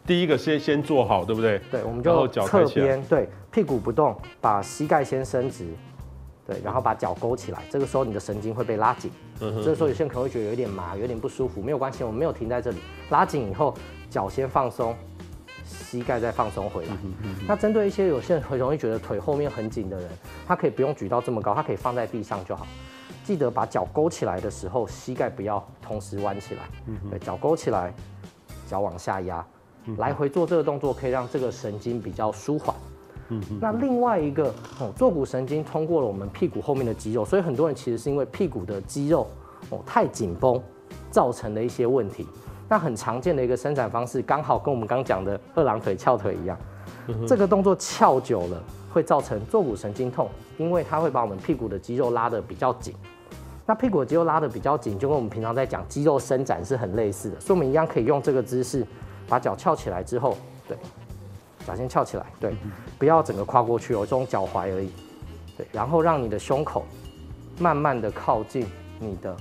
[0.06, 1.60] 第一个先先做好，对不对？
[1.72, 5.66] 对，我们就侧边，对，屁股不动，把膝盖先伸直，
[6.46, 9.12] 对，然后把脚勾起来，这个时候你的神经会被拉紧。
[9.40, 9.64] 嗯哼。
[9.64, 12.78] 这个时候有些人可能会觉得有点麻，有点不舒服，没有关系，我们没有停在这里，
[13.10, 13.74] 拉紧以后，
[14.10, 14.96] 脚先放松，
[15.64, 16.92] 膝盖再放松回来。
[17.48, 20.10] 那针对一些有些人很容易觉得腿后面很紧的人，
[20.46, 22.68] 他可以不用举到这么高，他可以放在地上就好。
[23.26, 26.62] 记得把脚勾起来的时候，膝盖不要同时弯起来。
[26.86, 26.96] 嗯。
[27.10, 27.92] 对，脚勾起来，
[28.70, 29.46] 脚往下压，
[29.98, 32.76] 来回做这个动作可以让这个神经比较舒缓。
[33.30, 39.28] 嗯，那另外一个哦，坐骨神经通过了我们屁股后面的肌肉，所以很多人其实是因为屁股的肌肉
[39.72, 40.62] 哦太紧绷，
[41.10, 42.28] 造成的一些问题。
[42.70, 46.56] 那很常见的一个伸展方式，刚好跟我们刚讲的二郎腿翘腿一样，
[47.28, 52.94] 这个动作翘久了会造成坐骨神经痛，因为它会把我们屁股的肌肉拉得比较紧。
[53.66, 58.86] 那屁股的肌肉拉得比较紧，就跟我们平常在讲肌肉伸展是很类似的，所以我们一样可以用这个姿势，
[59.28, 60.78] 把脚翘起来之后，对。
[61.66, 62.56] 脚先翘起来，对，
[63.00, 64.92] 不要整个跨过去哦，这种脚踝而已，
[65.58, 66.86] 对，然后让你的胸口
[67.58, 68.68] 慢慢的靠近
[69.00, 69.36] 你的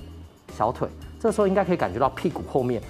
[0.51, 2.81] 小腿，这时候应该可以感觉到屁股后面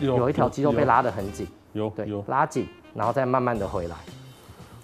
[0.00, 3.96] 有一条肌肉被拉得很紧，有，对，拉紧，然后再慢慢的回来。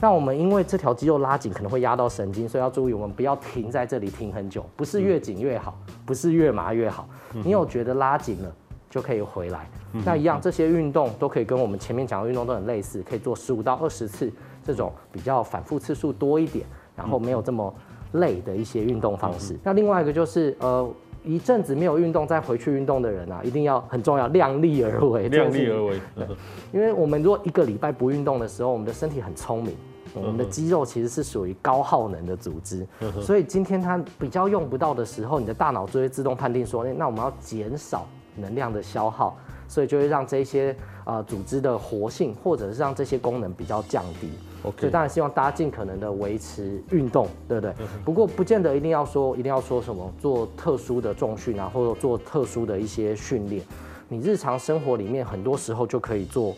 [0.00, 5.78] 那我们因为这条肌肉拉紧可能会压到神经，所以要注意，我们不要停在这里停很久，不是越紧越好，
[6.10, 7.08] 不是越麻越好，
[7.44, 8.52] 你有觉得拉紧了
[8.90, 9.70] 就可以回来。
[10.04, 14.28] 那一样，这些运动都可以跟我们前面讲的运动都很类似，可以做十五到二十次
[14.66, 17.72] 这种比较反复次数多一点，然后没有这么
[18.14, 19.56] 累的一些运动方式。
[19.62, 20.90] 那另外一个就是，呃，
[21.22, 25.28] 一阵子没有运动再回去运动的人啊，一定要很重要，量力而为。
[25.28, 26.00] 量力而为。
[26.16, 26.26] 对，
[26.72, 29.76] 因为我们如果一个礼拜不运动的时候，我们的身体很聪明，
[30.14, 32.86] 我们的肌肉其实是属于高耗能的组织，
[33.20, 39.36] 所以今天它比较用不到的时候，你的大脑就会自动判定说，那我们要减少能量的消耗。
[39.68, 44.28] 所以就会让这些呃组织的活性，或者是让这些功能比较降低。
[44.76, 47.72] 所以当然希望大家尽可能的维持运动，对不对？
[48.04, 53.62] 不过不见得一定要说一定要说什么做特殊的重训啊，或者做特殊的一些训练。
[54.08, 56.52] 你日常生活里面很多时候就可以做，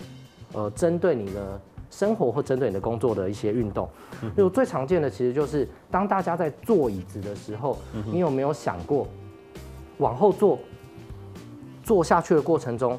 [0.54, 1.60] 呃，针对你的
[1.92, 3.88] 生活或针对你的工作的一些运动。
[4.36, 7.78] 就最常见的其实就是当大家在坐椅子的时候，
[8.10, 9.06] 你有没有想过
[9.98, 10.58] 往后坐？
[11.84, 12.96] 坐下去的过程中，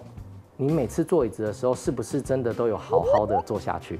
[0.57, 3.97] 你每次坐椅子的时候，是不是真的都有好好的坐下去？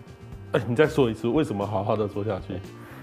[0.52, 2.60] 哎，你再说一次，为什么好好的坐下去？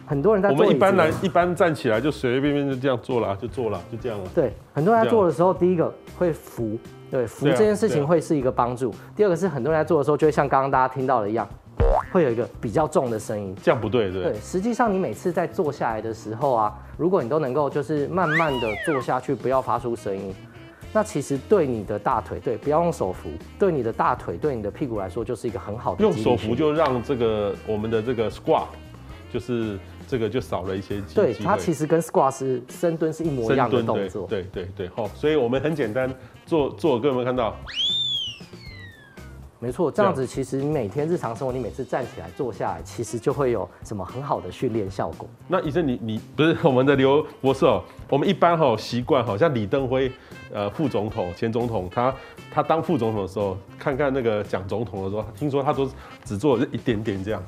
[0.07, 4.25] 很多人在我们一般来一般站起来就随随便便就这样坐了，就坐了，就这样了。
[4.35, 6.79] 对，很多人在坐的时候，第一个会扶，
[7.11, 8.93] 对，扶这件事情会是一个帮助。
[9.17, 11.49] 第二个是很多人在坐的时候，就会像刚刚大家听到的一样，
[12.13, 14.23] 会有一个比较重的声音，这样不对，对。
[14.23, 20.35] 对，实际上你每次在坐下来的时候啊，如果你都能够就是慢慢的坐下去，不要发出声音。
[20.93, 26.03] 那其实对你的大腿，对，不要用手扶，对你的大腿，对你的屁股来说，就是一个很好的。
[26.03, 28.67] 用手扶就让这个我们的这个 squat，
[29.33, 31.01] 就是这个就少了一些。
[31.15, 34.27] 对，它其实跟 squat 是深蹲是一模一样的动作。
[34.27, 36.13] 对对对，好，所以我们很简单，
[36.45, 37.55] 做做，各位有没有看到？
[39.63, 45.29] 没错，这样子其实你每天日常生活，你每次站起来、坐下来，其实就会有什么很好的训练效果。
[45.47, 47.83] 那医生你，你你不是 我们的刘博士哦？
[48.09, 50.11] 我们一般哈习惯，好像李登辉，
[50.51, 52.15] 呃，副总统、前总统，他
[52.51, 55.87] 他当副总统的时候，看看那个蒋总统的时候，听说他都
[56.25, 57.45] 只做一点点这样，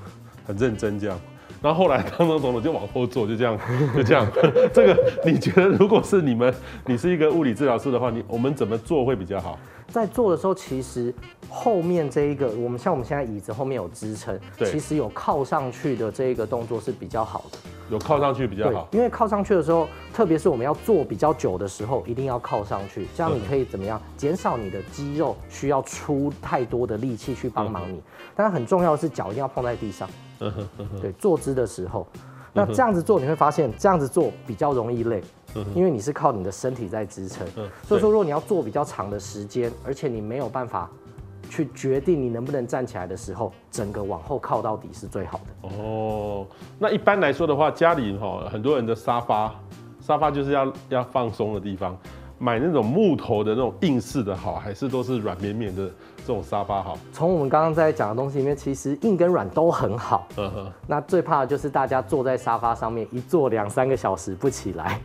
[0.46, 1.18] 很认真这样。
[1.62, 3.58] 然后后来当总统就往后坐，就这样，
[3.96, 4.26] 就这样。
[4.74, 6.52] 这个你觉得，如果是你们，
[6.84, 9.58] 你是一个物理治疗师的话，你我们怎么做会比较好？
[9.92, 11.14] 在做的时候，其实
[11.48, 17.58] 后面这一个，我们像我们现在椅子后面有支撑，对，其实有靠上去的这一个动作是比较好的。
[17.90, 24.00] 有靠上去比较好，因为靠上去的时候，特别是我们要坐比较久的时候，一定要靠上去，这样你可以怎么样？
[24.16, 28.00] 减少你的肌肉需要出太多的力气去帮忙你。
[28.34, 30.08] 但是很重要的是脚一定要碰在地上。
[31.02, 32.06] 对，坐姿的时候，
[32.54, 35.22] 那这样子做你会发现，这样子做比较容易累，
[35.74, 37.46] 因为你是靠你的身体在支撑。
[37.82, 40.90] 所以说，如果你要做比较长的时间，而且你没有办法
[41.50, 45.68] 去决定你能不能站起来的时候，整个往后靠到底是最好的。
[45.68, 46.46] 哦，
[46.78, 49.54] 那一般来说的话，家里哈很多人的沙发，
[50.00, 51.96] 沙发就是要要放松的地方。
[52.38, 55.88] 买那种木头的那种硬式的好，还是都是软绵绵的
[56.26, 56.96] 这种沙发好？
[57.12, 60.26] 从我们刚刚在讲的东西里面，其实硬跟软都很好。
[60.36, 60.72] 嗯哼。
[60.86, 65.00] 那最怕的就是大家坐在沙发上面一坐两三个小时不起来。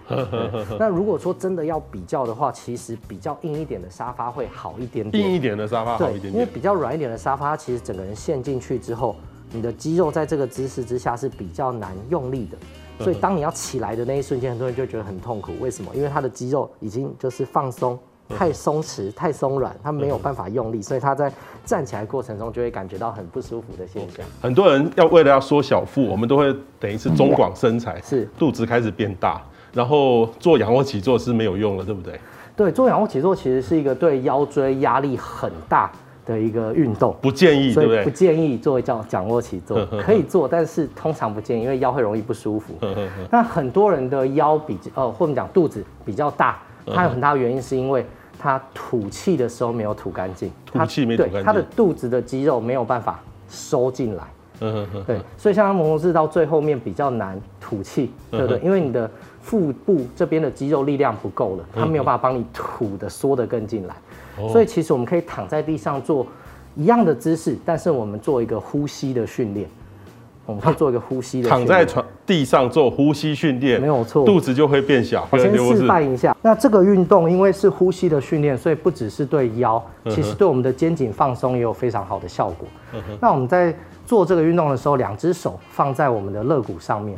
[0.79, 5.23] 那如果说真的要比较的话，其实比较硬一点的沙发会好一点点。
[5.23, 6.33] 硬一点的沙发好一点点。
[6.33, 9.15] 因为比较软一点的沙发，其实整个人陷进去之后，
[9.51, 12.57] 你的肌肉在这个姿势之下是比较难用力的。
[12.99, 15.51] 所以当你要起来的那一瞬间，很多人就觉得很痛苦。
[15.59, 15.91] 为什么？
[15.93, 17.97] 因为他的肌肉已经就是放松，
[18.29, 21.31] 太松弛、太松软，它没有办法用力，所以它在
[21.65, 24.25] 站起来过程中就会感觉到很不舒服的现象。
[24.41, 29.41] 很多人要为了要缩小腹，我们都会等于是中广身材，是肚子开始变大。
[29.73, 32.19] 然后做仰卧起坐是没有用了，对不对？
[32.55, 35.91] 对，做仰卧起坐其实是一个对腰椎压力很大
[36.25, 38.03] 的一个运动，不建议，对不对？
[38.03, 42.73] 不建议做叫仰卧起坐，可以做，但是通常不建议，因为腰会容易不舒服。
[43.29, 48.03] 那很多人的腰比呃，或者讲肚子比较大，它有很大的原因是因为
[48.39, 53.19] 他吐气的时候没有吐干净，吐气没吐干净，他的肚子的肌肉没有办法
[53.49, 54.23] 收进来。
[55.05, 58.59] 对，所以像摩托式到最后面比较难吐气，对不对？
[58.59, 63.95] 因为你的腹部这边的肌肉力量不够了，它没有办法帮你吐的缩得更进来。
[64.51, 66.25] 所以其实我们可以躺在地上做
[66.75, 69.69] 一样的姿势，但是我们做一个呼吸的训练。
[70.47, 71.49] 我们可以做一个呼吸的。
[71.49, 75.27] 躺在床地上做呼吸训练，没有错，肚子就会变小。
[75.29, 76.35] 我先示范一下。
[76.41, 79.79] 那这个运动因为是呼吸的训练，所以不只是对腰，
[80.09, 82.67] 其实对我们的肩颈放松也有非常好的效果。
[83.21, 87.17] 那我们在做这个运动的时候，两只手放在我们的肋骨上面，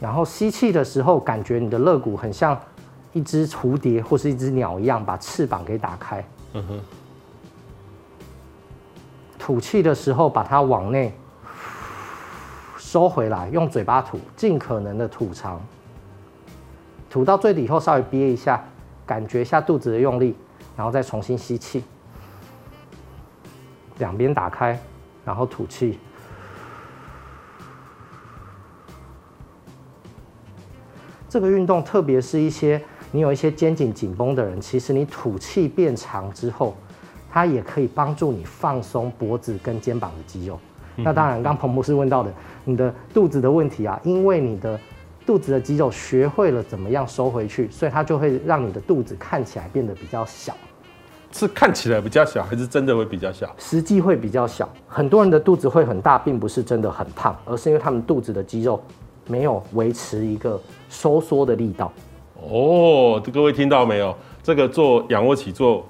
[0.00, 2.58] 然后吸气的时候，感觉你的肋骨很像
[3.12, 6.24] 一只蝴蝶或是一只鸟一样，把翅膀给打开。
[6.54, 6.80] 嗯哼。
[9.38, 11.12] 吐气的时候，把它往内
[12.94, 15.60] 收回来，用嘴巴吐，尽可能的吐长。
[17.10, 18.62] 吐到最底后，稍微憋一下，
[19.04, 20.36] 感觉一下肚子的用力，
[20.76, 21.82] 然后再重新吸气。
[23.98, 24.78] 两边打开。
[25.24, 25.98] 然后吐气。
[31.28, 32.80] 这个运动，特别是一些
[33.10, 36.76] 你有一些肩颈紧绷的人，其实你吐气变长之后，
[37.28, 40.60] 它也可以帮助你放松脖子跟肩膀的肌肉。
[40.96, 42.32] 那当然，刚彭博士问到的，
[42.64, 44.78] 你的肚子的问题啊，因为你的
[45.26, 50.54] 肚子的肌肉学会了怎么样收回去，所以它就会让你的肚子看起来变得比较小。
[51.32, 53.52] 是看起来比较小，还是真的会比较小？
[53.58, 54.68] 实际会比较小。
[54.86, 58.80] 很多人的肚子会很大，并不是真的很胖，而是因为他们肚子的肌肉
[59.26, 61.92] 没有维持一个收缩的力道。
[62.40, 64.14] 哦，各位听到没有？
[64.44, 65.84] 这个做仰卧起坐。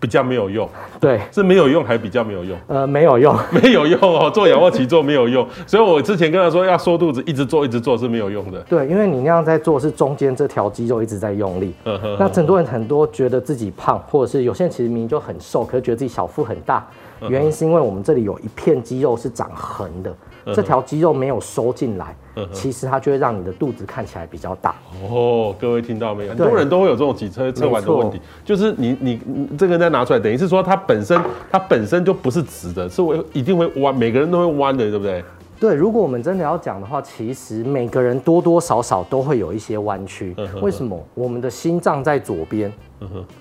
[0.00, 0.68] 比较没有用，
[1.00, 2.58] 对，是没有用还比较没有用？
[2.68, 4.30] 呃，没有用， 没有用哦。
[4.30, 8.60] 做仰卧起坐没有用，所以我之前跟他说要缩肚子，一直做一直做是没有用的。
[8.68, 11.74] 对，因为你那样在做，是中间这条肌肉一直在用力。
[12.18, 16.86] 那很多人很多觉得自己胖，或者是有些人其实明明就很瘦，可是觉得自己小腹很大，
[17.28, 20.14] 原因是因为我们这里有一片肌肉是长横的。
[20.54, 22.16] 这条肌肉没有收进来，
[22.52, 24.74] 其实它就会让你的肚子看起来比较大。
[25.10, 26.30] 哦，各位听到没有？
[26.30, 29.20] 很多人都会有这种脊椎侧弯的问题，就是你你
[29.56, 31.20] 这个再拿出来，等于是说它本身
[31.50, 35.22] 它本身就不是直的，是会一定会弯，每个人都会弯的，对不对？
[35.60, 40.32] 对，如果我们真的要讲的话，其实每个人多多少少都会有一些弯曲。
[40.62, 40.96] 为什么？
[41.14, 42.72] 我们的心脏在左边，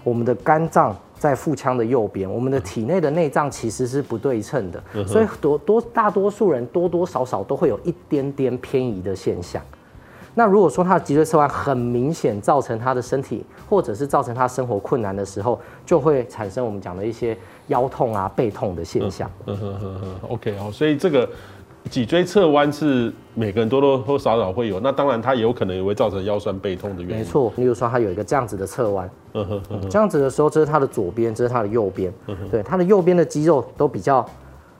[0.03, 9.61] 我们的肝脏在腹腔的右边，我们的体内的内脏其实是不对称的，所以多多大多数人多多少少都会有一点点偏移的现象。
[10.35, 17.35] 那如果说他的脊椎侧弯很明显，造成他的身体或者是造成他生活困难的时候，就会产生我们讲的一些
[17.67, 19.29] 腰痛啊、背痛的现象。
[19.47, 21.27] 嗯哼哼哼，OK 哦，所以这个。
[21.87, 27.17] 脊椎侧弯是每个人多多或少少会有，那当然它也有可能也会造成腰酸背痛的原因。
[27.17, 32.13] 没错，例如说它有一个这样子的侧弯，嗯，这样子的时候，这是它的左边，这是它的右边，
[32.51, 34.25] 对，它的右边的肌肉都比较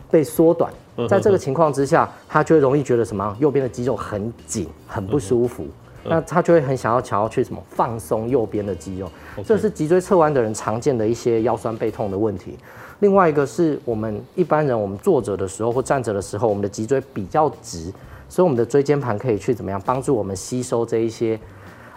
[0.10, 0.72] 被缩短，
[1.08, 3.36] 在这个情况之下，它就会容易觉得什么？
[3.39, 5.65] 右边的肌肉很紧，很不舒服，
[6.04, 9.10] 那他就会很想要想要去什么放松右边的肌肉，
[9.46, 12.58] 这是脊椎侧弯的人常见的一些腰酸背痛的问题。
[12.99, 17.93] 另外一个是我们一般人，我们坐着的时候或站着的时候，我们的脊椎比较直，
[18.27, 21.39] 所以我们的椎间盘可以去怎么样帮助我们吸收这一些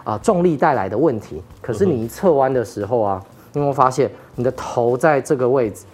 [0.03, 1.41] 啊重力带来的问题。
[1.61, 5.85] 可是你一侧弯的时候啊，你有没有发现你的头在这个位置？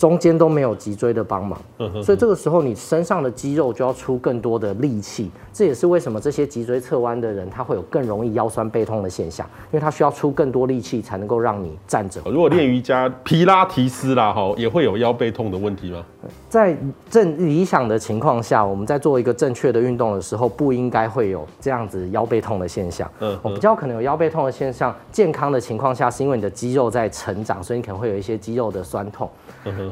[0.00, 1.60] 中间都没有脊椎的帮忙，
[2.02, 5.30] 所以这个时候你身上的肌肉就要出更多的力气。
[5.52, 12.18] 这也是为什么这些脊椎侧弯的人他会有更容易腰酸背痛的现象，因为他需要出更多力气才能够让你站着。
[12.24, 16.02] 如果练瑜伽、皮拉提斯啦，哈，也会有腰背痛的问题吗？
[16.48, 16.74] 在
[17.10, 23.10] 正理想的情况下，我们在做一个正确的运动的时候，不应该会有这样子腰背痛的现象。
[23.20, 24.96] 嗯，我比较可能有腰背痛的现象。
[25.12, 29.28] 健康的情况下，是因为你的肌肉在成长，所以你可能会有一些肌肉的酸痛。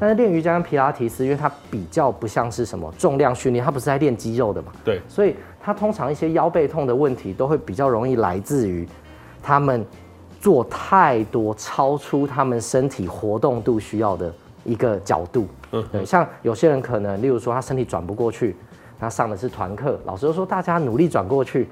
[0.01, 4.73] 但是练瑜伽跟皮拉提斯，因为它比较不像是什么重量训练，它不是在练肌肉的嘛。
[4.85, 5.01] 对。
[5.09, 8.89] 所以它通常一些腰背痛的问题，都会比较容易来自于
[9.43, 9.85] 他们
[10.41, 14.33] 做太多超出他们身体活动度需要的
[14.65, 15.47] 一个角度。
[15.73, 15.85] 嗯。
[15.93, 18.57] 对，像有些人可能，例如说他身体转不过去，
[18.99, 21.69] 他上的是团课，老师就说大家努力转过去。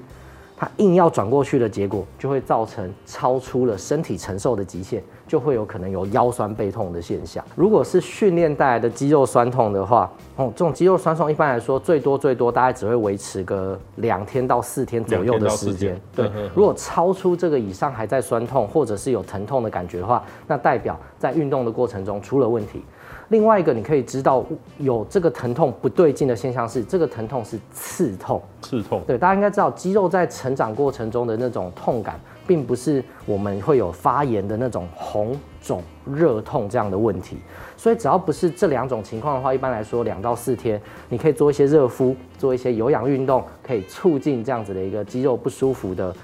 [0.59, 7.43] 他硬要转过去的结果，就会造成超出了身体承受的极限，就会有可能有腰酸背痛的现象。
[7.55, 15.99] 如果是训练带来的肌肉酸痛的话，哦，这种肌肉酸痛一般来说最多最多大概只会维持个两天到四天左右的时间。
[16.15, 22.83] 对，如果超出这个以上还在酸痛或者是有疼痛的感觉的话，那代表在运动的过程中出了问题。
[23.29, 24.41] 另外一个，你可以知道
[24.77, 28.41] 有这个疼痛不对劲的现象是，这个疼痛是刺痛。
[28.61, 29.01] 刺痛。
[29.05, 32.17] 对，大家应该知道，肌肉在成长过程中的那种痛感，
[32.47, 37.37] 并不是我们会有发炎的那种红肿热痛这样的问题。
[37.75, 46.15] 所以只要不是这两种情况的话，一般来说两到四天，你可以做一些热敷，做一些有氧运动，可以促进这样子的一个肌肉不舒服的。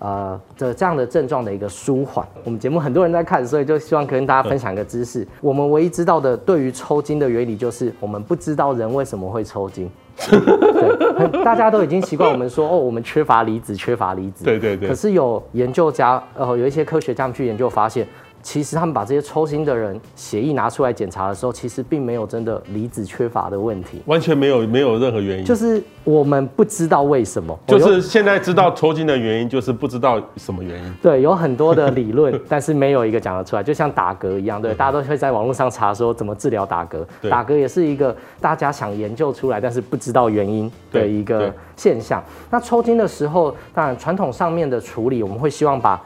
[0.00, 5.26] 呃的这样的症状的一个舒缓，我们节目很多人在看，所以就希望跟大家分享一个知识。
[5.40, 9.90] 我们唯一知道的对于抽筋的原理，就是我们不知道人为什么会抽筋。
[10.26, 14.44] 对，大家都已经习惯我们说哦，我们缺乏离子，缺乏离子。
[14.44, 14.88] 对对对。
[14.88, 18.06] 可是有研究家，呃，有一些科学家们去研究发现。
[18.42, 27.58] 其实他们把这些抽筋的人血液拿出来检查的时候，其实并没有真的离子缺乏的问题，完全没有没有任何原因，就是我们不知道为什么。
[27.66, 30.94] 就是现在知道抽筋的原因，就是不知道什么原因。
[31.02, 33.62] 对，有很多的理论， 但是没有一个讲得出来。
[33.62, 37.04] 就像打嗝一样，对，大家都会在网络上查说怎么治疗打嗝。
[37.28, 42.22] 打嗝也是一个大家想研究出来，但是不知道原因的一个现象。
[42.50, 46.00] 那抽筋的时候，当然传统上面的处理，我们会希望把。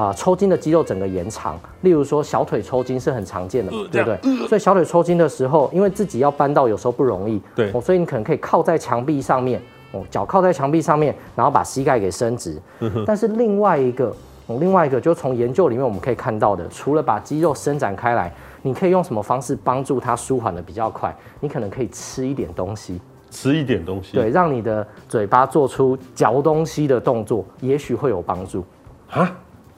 [0.00, 4.18] 啊、呃，抽筋的肌肉整个延长，例如说小腿抽筋是很常见的，呃、对不对？
[4.22, 9.60] 呃、所以小腿抽筋的时候，因为自己要搬到有时候不容易，对、哦，所以你可能可以靠在墙壁上面，
[9.92, 12.58] 哦，脚靠在墙壁上面，然后把膝盖给伸直。
[13.04, 14.06] 但是另外一个，
[14.46, 18.32] 哦，另外一个，就从研究里面我们可以看到的，除了把肌肉伸展开来，
[18.62, 21.14] 你可以用什么方式帮助它舒缓的比较快？
[21.40, 22.98] 你可能可以吃一点东西，
[23.30, 28.64] 吃一点东西，对，让你的嘴巴做出嚼东西的动作，也许会有帮助。
[29.10, 29.30] 啊？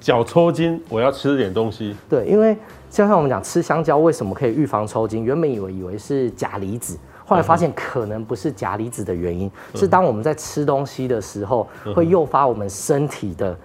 [0.02, 1.96] 脚抽筋，我要吃点东西。
[2.08, 2.54] 对，因为
[2.90, 5.24] 就像我们讲吃香蕉为什么可以预防抽筋？
[5.24, 13.56] 原本以为以为是钾离子，后来发现可能不是钾离子的原因，嗯、是当我们在吃东西的时候，会诱发我们身体的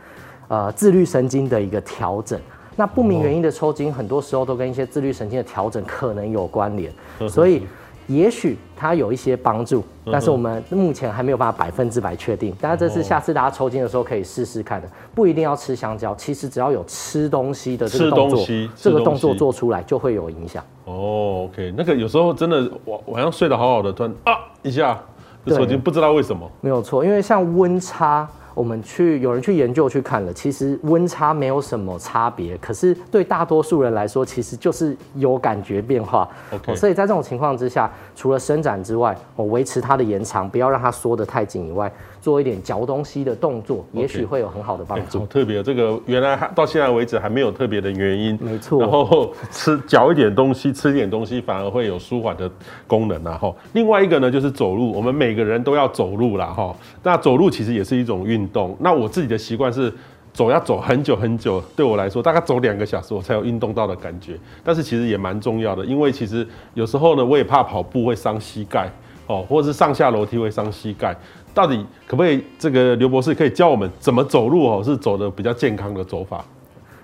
[0.48, 2.40] 呃自律神经的一个调整。
[2.76, 6.94] 那不明原因的抽筋，很多时候都跟一些自律神经的调整可能有关联，
[7.28, 7.66] 所以。
[8.08, 12.56] 也许它有一些帮助，但是我们目前还没有办法百分之百确定。
[12.60, 16.16] 当然，这是下次大家抽筋的时候可以试试看的，不一定要吃香蕉。
[16.16, 18.46] 其实只要有吃东西的这个动作，
[18.76, 20.64] 这个动作做出来就会有影响。
[20.86, 24.34] 哦，OK，那个有时候真的晚晚上睡得好好的，突然啊
[24.64, 24.98] 一下
[25.46, 26.50] 就抽筋，不知道为什么。
[26.62, 28.28] 没有错，因为像温差。
[28.58, 36.28] 我们去有人去研究去看了，其实温差没有什么差别，可是对大多数人来说，其实就是有感觉变化。
[36.52, 41.92] OK，所以在这种情况之下，除了伸展之外，我维持它的延长，不要让它缩得太紧以外。
[42.22, 45.20] 做一点嚼东西的动作也许会有很好的帮助。
[45.20, 48.38] 欸、好特别，这个原来到现在为止还没有特别的原因。
[48.42, 48.80] 没错。
[48.80, 52.50] 然后吃嚼一点东西，吃一点东西反而会有舒缓的
[52.86, 53.38] 功能啊！
[53.42, 53.54] 哈。
[53.74, 56.48] 另外一个呢，就是走路，我们每个人都要走路啦。
[56.48, 56.76] 哈。
[57.04, 58.76] 那走路其实也是一种运动。
[58.80, 59.94] 那我自己的习惯是
[60.34, 64.38] 走要走很久很久，对我来说大概走两个小时我才有运动到的感觉。
[64.64, 68.90] 但是其实也蛮重要的，因为其实有时候呢，我也怕跑步会伤膝盖
[69.28, 71.16] 哦，或者是上下楼梯会伤膝盖。
[71.58, 72.44] 到底可不可以？
[72.60, 76.46] 这个刘博士可以教我们怎么走路哦，是走的比较健康的走法。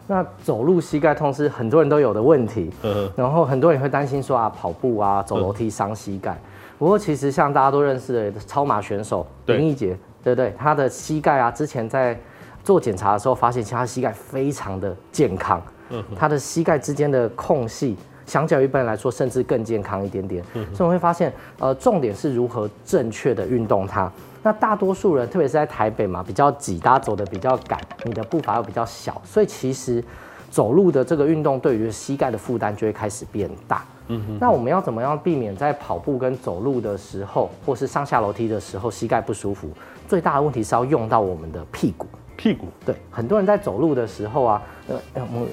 [0.05, 6.37] 那走路膝盖痛是很多人都有的问题，嗯，然后很多人会担心说啊，跑步啊，走楼梯伤膝盖。
[6.77, 10.53] 不过其实像大家都认识的超马选手林义杰，对不对？
[10.55, 12.15] 他的膝盖啊，之前在
[12.63, 17.97] 做检查的时候发现，其实他膝盖非常的健康，嗯，他的膝盖之间的空隙。
[18.25, 20.43] 相较于一般人来说，甚至更健康一点点。
[20.53, 24.11] 嗯、所以我会发现，呃，重点是如何正确的运动它。
[24.41, 30.03] 那大多数人，特别是在台北嘛，比较挤，大家走的比较赶，你的步伐又比较小，所以其实
[30.51, 33.85] 走路的这个运动对于膝盖的负担就会开始变大。
[34.07, 34.37] 嗯哼。
[34.41, 39.69] 那我们要怎么样避免在跑步跟走路的时候，或是上下楼梯的时候膝盖不舒服？
[40.09, 42.05] 最大的问题是要用到我们的屁股。
[42.35, 42.67] 屁股。
[42.85, 45.47] 对，很多人在走路的时候啊，呃，我们。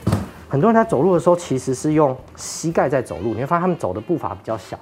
[0.51, 3.35] 很多人他走路的时候，其实是用膝盖在走路。
[3.35, 4.77] 你会发现他们走的步伐比较小，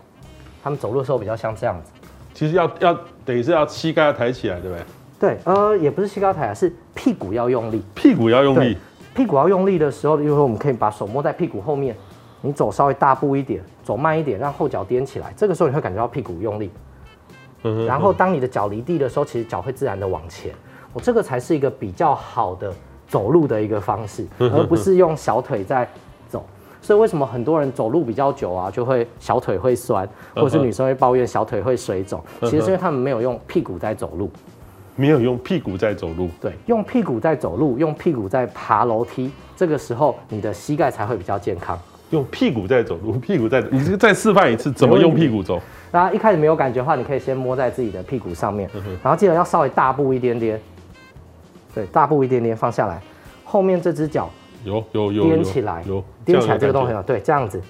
[0.65, 1.93] 他们走路的时候比较像这样子。
[2.33, 4.85] 其实要要等于是要膝盖要抬起来，对不对？
[5.21, 7.83] 对，呃，也不是膝盖抬啊，是屁股要用力。
[7.95, 8.79] 屁股要用力。
[9.15, 11.95] 屁股要用力的时候，因为我们可以把手摸在屁股后面，
[12.41, 15.35] 你走稍微大步一点，走慢一点，让后脚踮起来。
[15.37, 16.71] 这个时候你会感觉到屁股用力。
[17.65, 17.87] 嗯哼。
[17.87, 20.55] 然后当你的脚离地的时候，其实脚会自然的往前。
[20.95, 22.73] 我这个才是一个比较好的。
[23.09, 25.89] 走路的一个方式，而不是用小腿在
[26.29, 26.45] 走。
[26.81, 32.23] 所以为什么很多人走路比较久啊，就会小腿会酸，或者是女生会抱怨小腿会水肿？
[32.43, 34.31] 其实是因为他们没有用屁股在走路。
[34.95, 36.29] 没有用屁股在走路。
[36.41, 41.79] 对，用屁股在走路，用屁股在爬楼梯，这个时候你的膝盖才会比较健康。
[42.11, 45.61] 用屁股在走路，屁股在，你这个再示范一次，怎么用屁股走？
[45.91, 48.69] 大家一开始没有感觉的话，你可以先摸在自己的屁股上面，
[49.03, 50.61] 然后记得要稍微大步一点点，
[51.75, 53.01] 对，大步一点点放下来，
[53.45, 54.31] 后面这只脚
[54.65, 57.61] 有有有踮起来，有踮起来这个动作，对，这样子。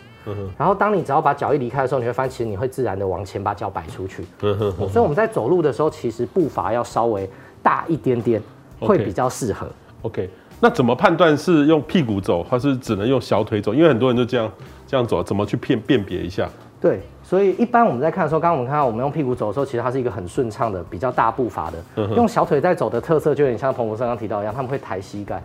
[0.59, 4.22] 然后当你只要把脚一离开的时候，你会发现其实你会自然的往前把脚摆出去。
[4.38, 7.26] 所以我们在走路的时候，其实步伐要稍微
[7.62, 8.42] 大一点点，
[8.78, 9.66] 会比较适合。
[10.03, 10.28] OK，
[10.61, 13.72] 那怎么判断是用屁股走，还是只能用小腿走？
[13.72, 14.53] 因为很多人就这样
[14.86, 16.46] 这样走，怎么去辨辨别一下？
[16.78, 22.07] 对，所以一般我们在看的时候，刚刚我们看到我们用屁股走的时候，其实它是一个很顺畅的、比较大步伐的。
[22.14, 25.37] 用小腿在走的特色，就有点像彭博士刚刚提到一样，他们会抬膝盖，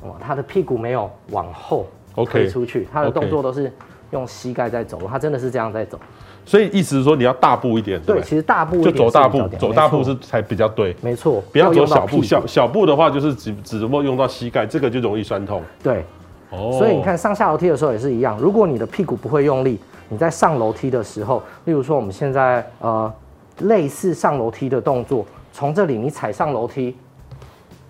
[0.00, 1.86] 哦，他的屁股没有往后
[2.24, 3.70] 推出去，他的动作都是
[4.12, 6.00] 用膝盖在走，他真的是这样在走。
[6.46, 8.00] 所以意思是说，你要大步一点。
[8.00, 10.96] 对，其实大步就走大步，走大步是才比较对。
[11.02, 15.60] 没错，不要走小步，小小步的话就是只只能够用到膝盖，这个就容易酸痛。
[15.82, 16.02] 对，
[16.48, 19.78] 哦，所以你看上下楼梯的时候也是一样，如果你的屁股不会用力。
[20.08, 23.12] 你在上楼梯的时候，例如说我们现在呃
[23.60, 26.96] 类似上楼梯的动作，从这里你踩上楼梯，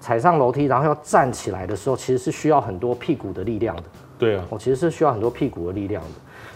[0.01, 3.83] 踩上楼梯，然后要站起来的时候，其实是需要很多屁股的力量的。
[4.19, 6.11] 对啊，我其实是需要很多屁股的力量的。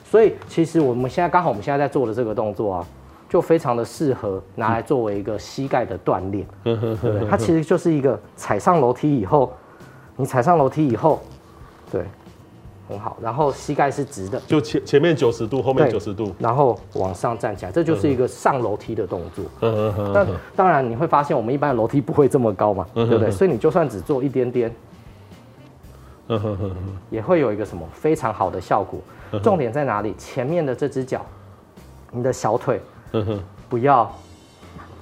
[0.04, 2.86] 所以其实我们现在刚好我们现在在做的这个动作啊，
[3.28, 6.46] 就非常的适合拿来作为一个膝盖的锻炼。
[6.62, 7.28] 对不对？
[7.28, 9.52] 它其实就是一个踩上楼梯以后，
[10.14, 11.20] 你踩上楼梯以后，
[11.90, 12.04] 对。
[12.88, 19.44] 很好，然后膝盖是直的，就前前面九十度，后面九十度，然后往上站起来，这就是一个上楼梯的动作。
[19.60, 23.30] 嗯嗯那当然你会发现，我们一般的楼梯不会这么高嘛，对不对？
[23.30, 24.74] 所以你就算只做一点点，
[26.28, 26.70] 嗯哼哼，
[27.10, 29.00] 也会有一个什么非常好的效果。
[29.42, 30.14] 重点在哪里？
[30.16, 31.26] 前面的这只脚，
[32.12, 32.80] 你的小腿，
[33.12, 34.10] 嗯哼，不要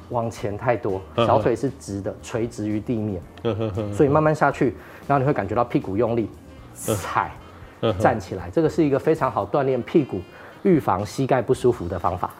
[0.08, 3.22] 往前太多，小腿是直的，垂直于地面。
[3.42, 4.74] 嗯哼哼，所以慢慢下去，
[5.06, 6.30] 然后你会感觉到屁股用力
[6.74, 7.30] 踩。
[7.92, 10.20] 站起来，这个是一个非常好锻炼屁股、
[10.62, 12.30] 预防膝盖不舒服的方法。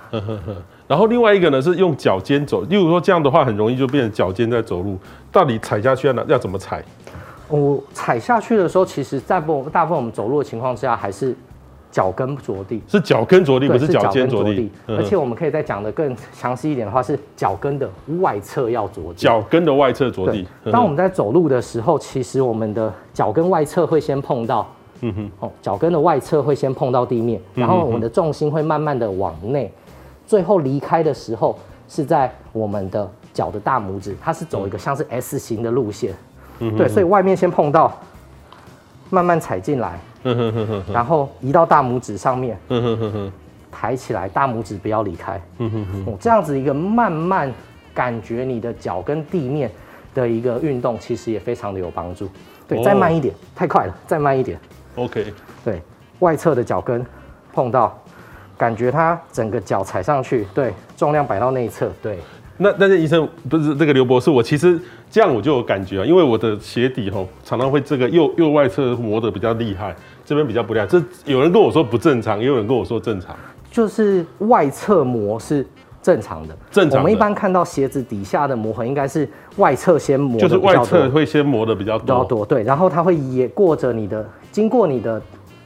[0.86, 4.99] 然后另外一个呢，是用脚尖走，例如说这样的话，很容易就变成脚尖在走路。
[5.32, 6.84] 到底踩下去要要怎么踩？
[7.49, 11.34] 我踩下去的时候，其实在不大部分我们走路的情况之下，还是
[11.90, 12.82] 脚跟着地。
[12.86, 14.70] 是脚跟着地，不是脚尖着地。
[14.86, 17.88] 而且我们可以再讲的更详细一点的话，是脚跟的
[18.20, 19.14] 外侧要着地。
[19.14, 20.47] 脚跟的外侧着地。
[20.70, 24.66] 当我们在走路的时候，其实我们的脚跟外侧会先碰到。
[25.07, 29.70] 嗯哼，哦，脚跟的外侧会先碰到地面，然后我们的重心会慢慢的往内，
[30.26, 36.14] 最后离开的时候是在我们的脚的大拇指，它是走一个像是 S 型的路线，
[36.61, 37.92] 嗯，对，所以外面先碰到，
[39.11, 43.32] 慢慢踩进来，嗯哼哼哼，然后移到大拇指上面，嗯哼哼哼，
[43.70, 47.52] 抬起来，大拇指不要离开，嗯哼哼，这样子一个慢慢
[47.92, 49.70] 感觉你的脚跟地面
[50.14, 52.26] 的一个运动，其实也非常的有帮助。
[52.66, 54.59] 对，再慢一点，太快了，再慢一点。
[54.97, 55.26] OK，
[55.64, 55.82] 对，
[56.20, 57.05] 外侧的脚跟
[57.53, 57.99] 碰到，
[58.57, 62.18] 感觉它整个脚踩上去，对，重量摆到内侧，对。
[62.57, 64.78] 那但是医生不是这个刘博士，我其实
[65.11, 69.92] 这样我就有感觉啊，因为我的鞋底吼常常会这个右右外侧磨得比较厉害，
[70.24, 70.86] 这边比较不厉害。
[70.86, 73.34] 这有人跟我说不正常，也有人跟我说正常，
[73.72, 75.66] 就是外侧磨是
[76.01, 76.57] 正常的。
[76.70, 77.01] 正常。
[77.01, 84.24] 我们一般看到鞋子底下的磨痕，应该是外侧先磨，就是外侧会先磨的比较多，比较多，对，然后它会也过着你的。
[84.55, 85.20] 经过你的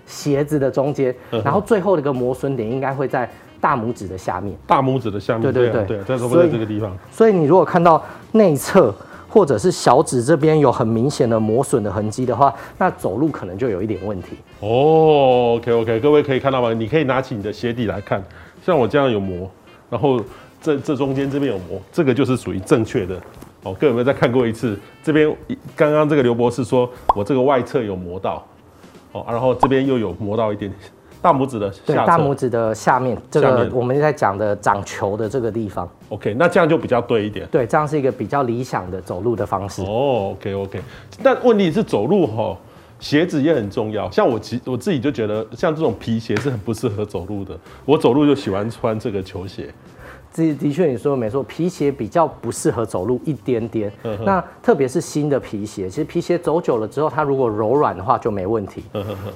[0.06, 1.14] 鞋子的中间，
[1.44, 3.30] 然后最后的一个磨损点应该会在
[3.60, 4.56] 大拇指的下面。
[4.66, 6.96] 大拇指的下面，对对对对，在这个地方。
[7.10, 8.94] 所以你如果看到内侧
[9.28, 14.38] 或者是小指这边有很明显的磨损的痕迹的话，那走路可能就有一点问题。
[14.60, 16.72] 哦，OK OK，各位可以看到吗？
[16.72, 18.24] 你可以拿起你的鞋底来看，
[18.64, 19.46] 像我这样有磨，
[19.90, 20.18] 然后
[20.62, 23.14] 这这中间这边有磨，这个就是属于正确的。
[23.64, 24.78] 哦，各位有没有再看过一次？
[25.02, 25.30] 这边
[25.76, 28.42] 刚刚这个刘博士说我这个外侧有磨到。
[29.20, 30.72] 哦，然后这边又有磨到一点，
[31.20, 35.88] 大拇指的下，对，大拇指的下面，这个我们在讲的长球的这个地方。
[36.10, 37.46] OK，那这样就比较对一点。
[37.50, 39.82] 对，这样是一个比较理想的走路的方式。
[39.82, 40.80] 哦，OK OK，
[41.22, 42.56] 但问题是走路哈，
[43.00, 44.10] 鞋子也很重要。
[44.10, 47.58] 像我其我自己就觉得，像这种皮鞋是很不适合走路的。
[47.84, 49.72] 我走路就喜欢穿这个球鞋。
[50.34, 53.92] 的的确，你说的没错，皮鞋比较不适合走路一点点。
[54.24, 58.84] 那特别是新的皮鞋，其实皮鞋走久了之后，它如果柔软的话就没问题。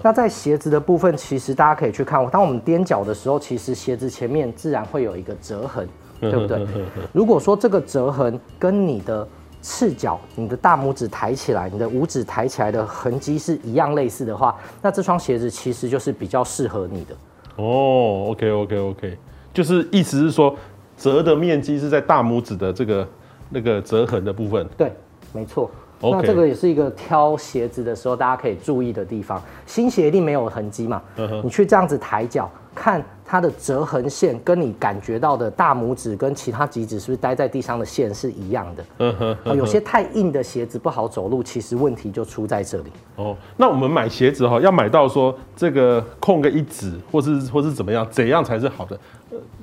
[0.03, 5.89] 那在鞋子的部分，其实大家可以去看，当我们踮脚的时候，其实鞋子前面自然会有一个折痕，
[6.21, 6.65] 对不对？
[7.13, 9.27] 如果说这个折痕跟你的
[9.61, 17.15] 赤脚、你的大拇指抬起来、你的五指抬起来的痕迹是一样类似的话，那这双鞋子其实就是比较适合你的。
[17.57, 19.19] 哦，OK OK OK，
[19.53, 20.55] 就是意思是说。
[21.03, 23.09] 折的面积是在大拇指的这个
[23.51, 24.65] 那个折痕的部分。
[24.77, 24.93] 对，
[25.33, 25.69] 没错。
[26.01, 29.43] 那这个也是一个挑鞋子的时候大家可以注意的地方。
[29.67, 31.43] 新鞋一定没有痕迹嘛？Uh.
[31.43, 39.17] 你去这样子抬脚，看它的折痕线，跟你感觉到的大拇指跟其他几指是不是待在地上的线是一样的？Uh.
[39.17, 39.55] Uh huh.
[39.55, 42.93] 有些太硬的鞋子不好走路，其实问题就出在这里。
[43.17, 48.99] 哦，oh, 那我们买鞋子哈，要买到说这个空个一指，或是或是怎么样，怎样才是好的？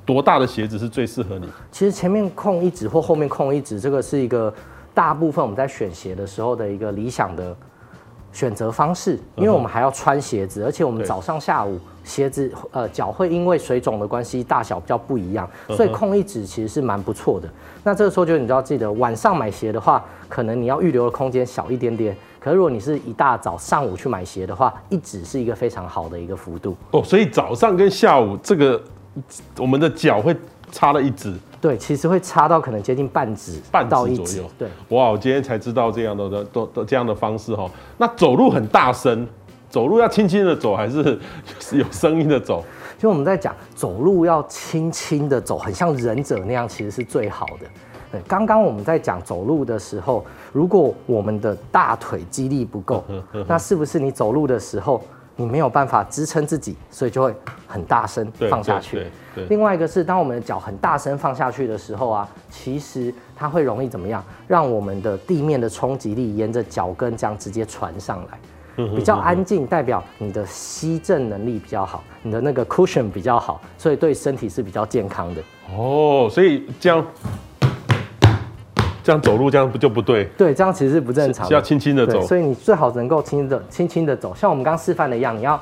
[0.04, 1.48] 多大的鞋子是最适合你？
[1.70, 4.52] 其实前面空一指或后面空一指，这个是一个。
[4.92, 7.56] 大部分我们在选鞋的时候的一个理想的
[8.32, 11.78] 选择方式，因为我们还要穿鞋子，而且我们早上下午
[12.10, 17.48] 鞋子呃脚会因为水肿的关系大小比较不一样，所以空一指其实是蛮不错的。
[17.84, 22.16] 那这个时候就你就要记得，晚上买鞋的话，可能你要预留的空间小一点点。
[22.40, 27.02] 可是如果你是一大早上午去买鞋的话，一指是一个非常好的一个幅度哦。
[27.04, 28.82] 所以早上跟下午这个
[29.58, 30.34] 我们的脚会
[30.72, 31.32] 差了一指。
[31.60, 34.50] 对，其实会差到可能接近半指，半指左右。
[34.58, 37.70] 对，哇，我今天才知道这样的都都这样的方式哈。
[37.98, 39.28] 那走路很大声，
[39.70, 41.18] 走路要轻轻的走，还是
[41.72, 42.64] 有声音的走？
[42.98, 47.66] 就我们在讲走路要轻轻的走，很像忍者那样，其实是最好的。
[48.12, 53.04] 对，刚刚我们在讲走路的时候，如果我们的大腿肌力不够，
[53.46, 55.00] 那是不是你走路的时候？
[55.36, 57.34] 你没有办法支撑自己，所以就会
[57.66, 59.06] 很大声放下去。
[59.48, 64.22] 另外一个是，当我们的脚很大声放下去的时候啊，其实它会容易怎么样？
[64.46, 68.38] 让我们的地面的冲击力沿着脚跟这样直接传上来，
[68.94, 75.42] 比较安静，代表你的吸震能力比较好，你的那个 cushion 比较好，所以对身体是比较健康的。
[75.76, 77.04] 哦，所以这样。
[79.02, 80.26] 这样走路这样不就不对？
[80.36, 82.20] 对，这样其实是不正常的，是要轻轻的走。
[82.20, 85.58] 所以你最好能够轻的、轻轻的走，像我们刚示范的一样，你要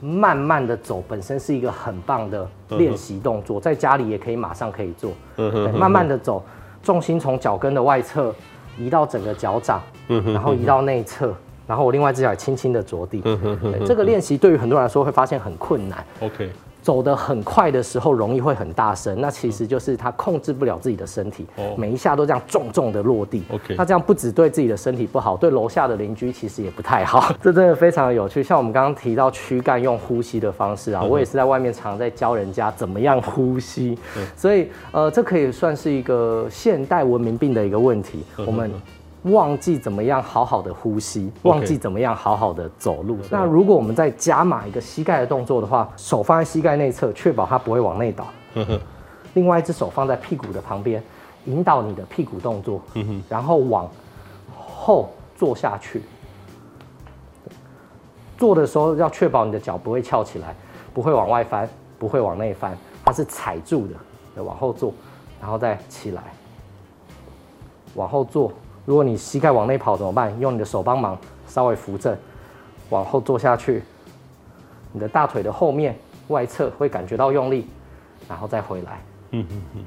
[0.00, 5.12] 慢慢的走，本身是一个很棒的练习动作，在家里也可以马上可以做。
[5.36, 6.42] 嗯哼，慢慢的走，
[6.82, 8.34] 重心从脚跟的外侧
[8.78, 9.78] 移到整个脚掌，
[10.08, 11.34] 嗯哼，然后移到内侧，
[11.66, 13.22] 然后我另外一只脚也轻轻的着地。
[13.24, 16.04] 嗯哼，这个练习对于很多人来说会发现很困难。
[16.20, 16.50] OK。
[16.82, 21.44] 走得很快的时候，容易会很大声，那其实就是他控制不了自己的身体，
[21.76, 23.42] 每一下都这样重重的落地。
[23.52, 27.34] OK，那这样不只对自己的身体不好，对楼下的邻居其实也不太好。
[27.42, 28.40] 这真的非常的有趣。
[28.40, 33.98] 像我们刚刚提到躯干用呼吸的方式啊，我也是在外面常在教人家怎么样呼吸。
[34.36, 38.22] 所以呃，这可以算是一个现代文明病的一个问题。
[38.36, 38.70] 我们。
[39.26, 43.18] 忘记怎么样好好的呼吸，忘记怎么样好好的走路。
[43.30, 48.26] 那如果我们再加码一个膝盖的动作的话，手放在膝盖内侧，确保它不会往内倒。
[49.34, 51.02] 另外一只手放在屁股的旁边，
[51.44, 52.80] 引导你的屁股动作，
[53.28, 53.88] 然后往
[54.56, 56.02] 后坐下去。
[58.38, 60.54] 坐的时候要确保你的脚不会翘起来，
[60.94, 61.68] 不会往外翻，
[61.98, 63.94] 不会往内翻，它是踩住的。
[64.42, 64.92] 往后坐，
[65.40, 66.22] 然后再起来，
[67.94, 68.52] 往后坐。
[68.86, 70.32] 如果你膝盖往内跑怎么办？
[70.40, 72.16] 用你的手帮忙，稍微扶正，
[72.88, 73.82] 往后坐下去。
[74.92, 75.94] 你的大腿的后面
[76.28, 77.66] 外侧会感觉到用力，
[78.28, 79.02] 然后再回来。
[79.32, 79.84] 嗯嗯嗯。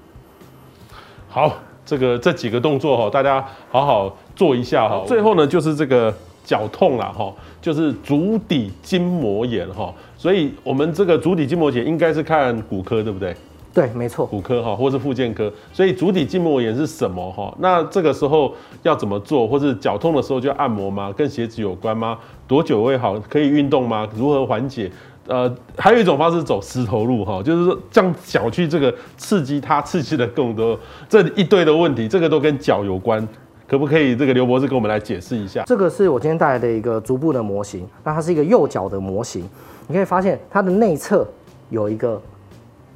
[1.29, 1.53] 好，
[1.85, 5.01] 这个这几个动作哈，大家好好做一下哈。
[5.07, 9.93] 最后呢，就是这个脚痛了哈，就是足底筋膜炎哈。
[10.17, 13.33] 所以我们这个足底筋膜炎应该是看骨科，对不对？
[13.71, 17.55] 对，没错，骨科哈，或是附件科，所以足底筋膜炎是什么哈？
[17.59, 18.51] 那这个时候
[18.81, 19.47] 要怎么做？
[19.47, 21.13] 或是脚痛的时候就要按摩吗？
[21.15, 22.17] 跟鞋子有关吗？
[22.47, 23.19] 多久会好？
[23.29, 24.07] 可以运动吗？
[24.15, 24.91] 如何缓解？
[25.27, 30.77] 呃，还有一种方式走石头路哈，就是说这样脚去这个刺激它，刺激的更多。
[31.07, 33.25] 这一堆的问题，这个都跟脚有关，
[33.67, 34.15] 可不可以？
[34.15, 35.63] 这个刘博士跟我们来解释一下。
[35.67, 39.47] 这个是我今天带来的一个足部的模型，那它是一个右脚的模型，
[39.87, 41.23] 你可以发现它的内侧
[41.69, 42.19] 有一个。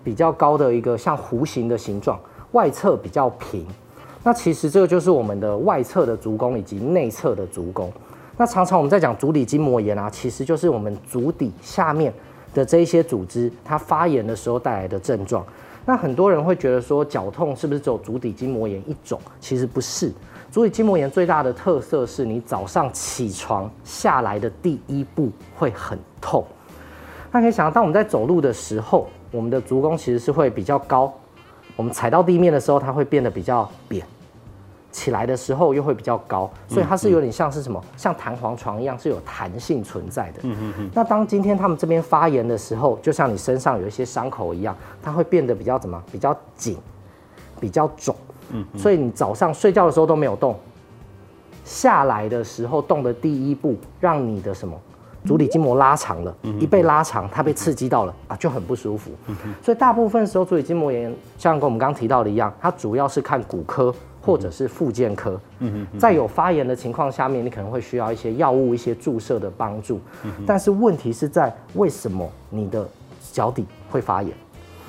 [0.03, 2.19] 比较高的一个像弧形的形状，
[2.51, 3.65] 外侧比较平。
[4.23, 7.91] 那其实这个就是我们的外侧的足弓以及内侧的足弓。
[8.37, 12.11] 那常常我们在讲足底筋膜炎啊，其实就是我们足底下面
[12.53, 15.45] 的这一些组织它发炎的时候带来的症状。
[15.85, 19.19] 那很多人会觉得说脚痛是不是只有足底筋膜炎一种？
[19.39, 20.11] 其实不是。
[20.49, 26.45] 足底筋膜炎最大的特色是你早上起床下来的第一步会很痛。
[27.31, 31.11] 那可以想到，当我们在走路的时候，我们的足弓其实是会比较高，
[31.75, 34.05] 我们踩到地面的时候，它会变得比较扁，
[34.91, 40.41] 起来的时候又会比较高，所以它是有点像是什么，像弹簧床一样是有弹性存在的。
[40.43, 40.89] 嗯嗯嗯。
[40.93, 45.99] 那当今天他们这边发炎的时候，就像你身上有一些伤口一样，它会变得比较怎么？
[46.11, 46.77] 比较紧，
[47.59, 48.15] 比较肿。
[48.51, 48.63] 嗯。
[48.77, 50.55] 所以你早上睡觉的时候都没有动，
[51.65, 54.79] 下来的时候动的第一步，让你的什么？
[55.25, 59.11] 足底筋膜拉长了，一被拉长，它被刺激到了啊，就很不舒服。
[59.61, 65.39] 所以大部分时候足底筋膜炎，像跟我们刚刚提到的一样，它主要是看骨科或者是附件科。
[65.97, 69.99] 在有发炎的情况下面，你可能会需要一些药物、一些注射的帮助。
[70.23, 70.31] 嗯。
[70.45, 72.87] 但是问题是在为什么你的
[73.31, 74.33] 脚底会发炎？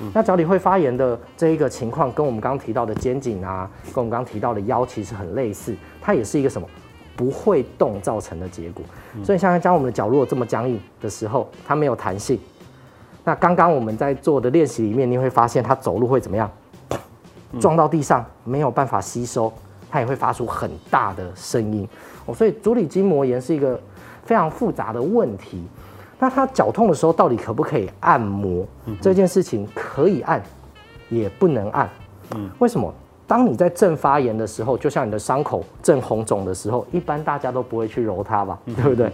[0.01, 0.11] 嗯。
[0.13, 6.67] 那脚底会发炎的这一个情况，跟我们刚刚提到的肩颈啊，跟我们刚刚提到的腰其实很类似，它也是一个什么？
[7.15, 8.83] 不会动造成的结果。
[9.23, 12.39] 所以，像将我们的脚如果这么僵硬的时候，它没有弹性。
[13.23, 16.49] 那刚刚我们在做的练习里面，你会发现它走路会怎么样？
[17.59, 19.51] 撞到地上没有办法吸收，
[19.89, 21.87] 它也会发出很大的声音。
[22.25, 23.79] 哦，所以足底筋膜炎是一个
[24.25, 25.63] 非常复杂的问题。
[26.19, 28.65] 那它脚痛的时候，到底可不可以按摩？
[29.01, 30.41] 这件事情可以按，
[31.09, 31.89] 也不能按。
[32.35, 32.93] 嗯，为什么？
[33.27, 39.11] 当你在正发炎的时候，就像你的伤口正红肿的时候，一般大家都不会去揉它吧，对不对？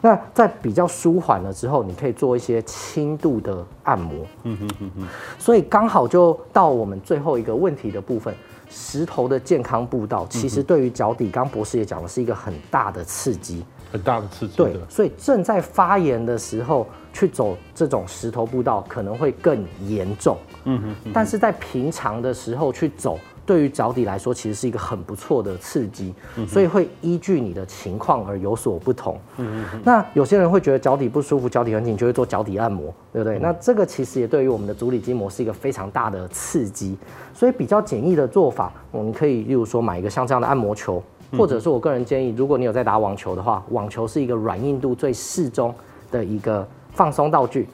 [0.00, 4.26] 那在比较舒缓了之后，你可以做一些轻度的按摩。
[4.44, 5.08] 嗯哼哼哼。
[5.38, 8.34] 所以刚好就到我们最后一个问题的部分，
[8.70, 14.56] 石头的健康步道，其实对于脚底，刚博士也讲的是一个很大的刺激，很大的刺激。
[14.56, 20.38] 对，所以正在发炎的时候去走这种石头步道，可能会更严重。
[20.64, 21.10] 嗯哼。
[21.12, 23.18] 但是在平常的时候去走。
[23.50, 26.14] 对于脚底来说，其实是一个很不错的刺激，
[26.46, 29.18] 所以会依据你的情况而有所不同。
[29.38, 29.80] 嗯嗯。
[29.84, 33.40] 那有些人会觉得脚底不舒服，脚底很紧，就会做脚底按摩，对不对？
[33.40, 36.96] 那这个其实也对于我们的足底筋膜是一个非常大的刺激，
[37.34, 41.02] 所以比较简易的做法，我们可以例如说买一个像这样的按摩球，
[41.36, 45.74] 或者是我个人建议，如果你有在打网球的话，网球是一个软硬度最适中
[46.12, 47.68] 的一个放松道具，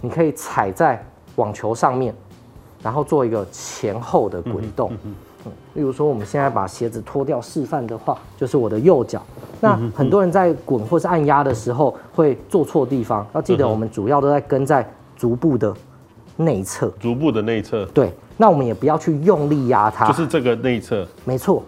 [0.00, 1.04] 你可以踩在
[1.36, 2.14] 网球上面。
[2.82, 9.22] 然后做一个前后的滚动，嗯，例如说我们现在把鞋子脱掉示范的话，就是我的右脚。
[9.60, 15.74] 那很多人在滚或是按压的时候会做错地方，要记得我们主要都在跟在足部的
[16.36, 17.84] 内侧，足部的内侧。
[17.86, 21.04] 对，那我们也不要去用力压它，就是这个内侧。
[21.24, 21.62] 没错，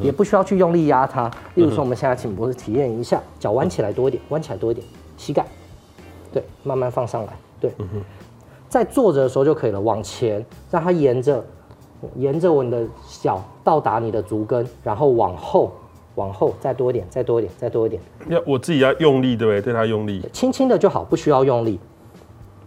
[0.00, 1.30] 也不需要去用力压它。
[1.54, 4.84] 例如说，我们现在请博士体验一下，脚弯起来多一点，弯起来多一点，
[5.16, 5.46] 膝盖，
[6.32, 7.72] 对，慢慢放上来，对。
[8.68, 11.42] 在坐着的时候就可以了，往前让它沿着，
[12.16, 12.86] 沿着我们的
[13.22, 15.72] 脚到达你的足跟，然后往后，
[16.16, 18.02] 往后再多一点，再多一点，再多一点。
[18.28, 19.60] 要我自己要用力，对不对？
[19.62, 21.80] 对它用力，轻轻的就好，不需要用力。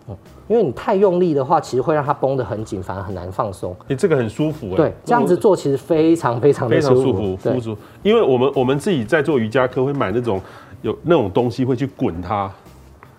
[0.07, 3.75] 嗯，因为你太用力的话，其实会让它绷得很紧，反而很难放松。
[3.87, 7.77] 你这个很舒服，对，这样子做其实非常非常的舒服，舒服。
[8.01, 10.41] 因为我们我们自己在做瑜伽课会买那种
[10.81, 12.51] 有那种东西会去滚它。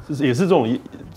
[0.09, 0.66] 是也是这种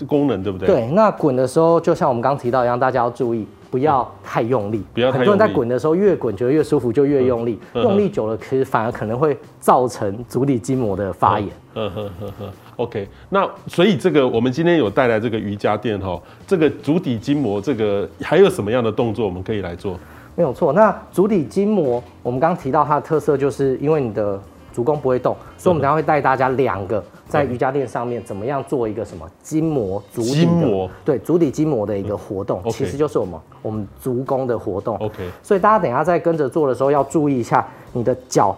[0.07, 0.67] 功能，对不对？
[0.67, 4.83] 对，那滚的时候，就像我们刚刚提到一样，大家要注意，不要太用力。
[4.93, 5.25] 不要太用力。
[5.25, 7.59] 很多人在滚的时候，越滚觉得越舒服，就越用力。
[7.73, 11.49] 嗯、用力久了，其实反而可能会造成足底筋膜的发炎。
[11.75, 12.47] 嗯哼哼哼。
[12.77, 19.97] OK，那所以这个我们今天有带来这个瑜伽垫哈，这个足底筋膜这个还有什么样的动作我们可以来做？
[20.35, 24.37] 没有错，那足底筋膜我们刚刚提到它的特色，就是因为你的
[24.75, 27.01] 足弓不会动，所以我们等下会带大家两个。
[27.27, 34.95] 在瑜伽垫上面怎么样做一个什么筋膜足底筋膜对足底筋膜的一个活动，其实就是我们我们足弓的活动。
[34.97, 38.55] OK，所以大家等一下在跟着做的时候要注意一下你的脚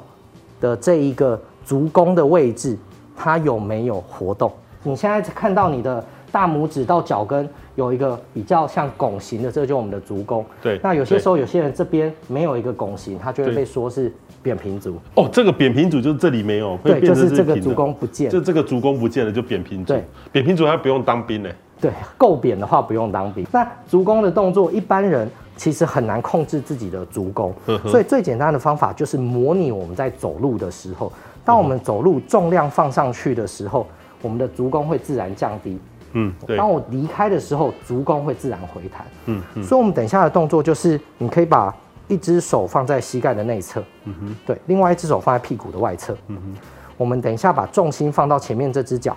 [0.59, 2.77] 的这一个足弓的位置，
[3.15, 4.51] 它有没有活动？
[4.83, 10.45] 你现在看到你的大拇指到脚跟有一个比较像拱形的，这个就是我们的足弓。
[10.61, 14.13] 对，那有些时候有些人这边没有一个拱形，他就会被说是。
[14.47, 19.91] 扁平足哦，这个扁平足就是这里没有，对，就是这个足弓不见，就这个足弓不见了，就扁平足。
[19.91, 21.49] 对，扁平足还不用当兵呢。
[21.81, 23.45] 对，够扁的话不用当兵。
[23.51, 27.53] 那足弓的动作，一般人其实很难控制自己的足弓，
[27.87, 31.11] 所以最简单的方法就是模拟我们在走路的时候，
[31.43, 33.85] 当我们走路重量放上去的时候，
[34.21, 35.77] 我们的足弓会自然降低。
[36.13, 36.55] 嗯，对。
[36.55, 39.05] 当我离开的时候，足弓会自然回弹。
[39.25, 39.63] 嗯嗯。
[39.63, 41.75] 所以，我们等一下的动作就是，你可以把。
[42.07, 46.55] 一只手放在膝盖的内侧，嗯哼，对，另外一只手放在屁股的外侧，嗯哼。
[46.97, 49.15] 我们等一下把重心放到前面这只脚，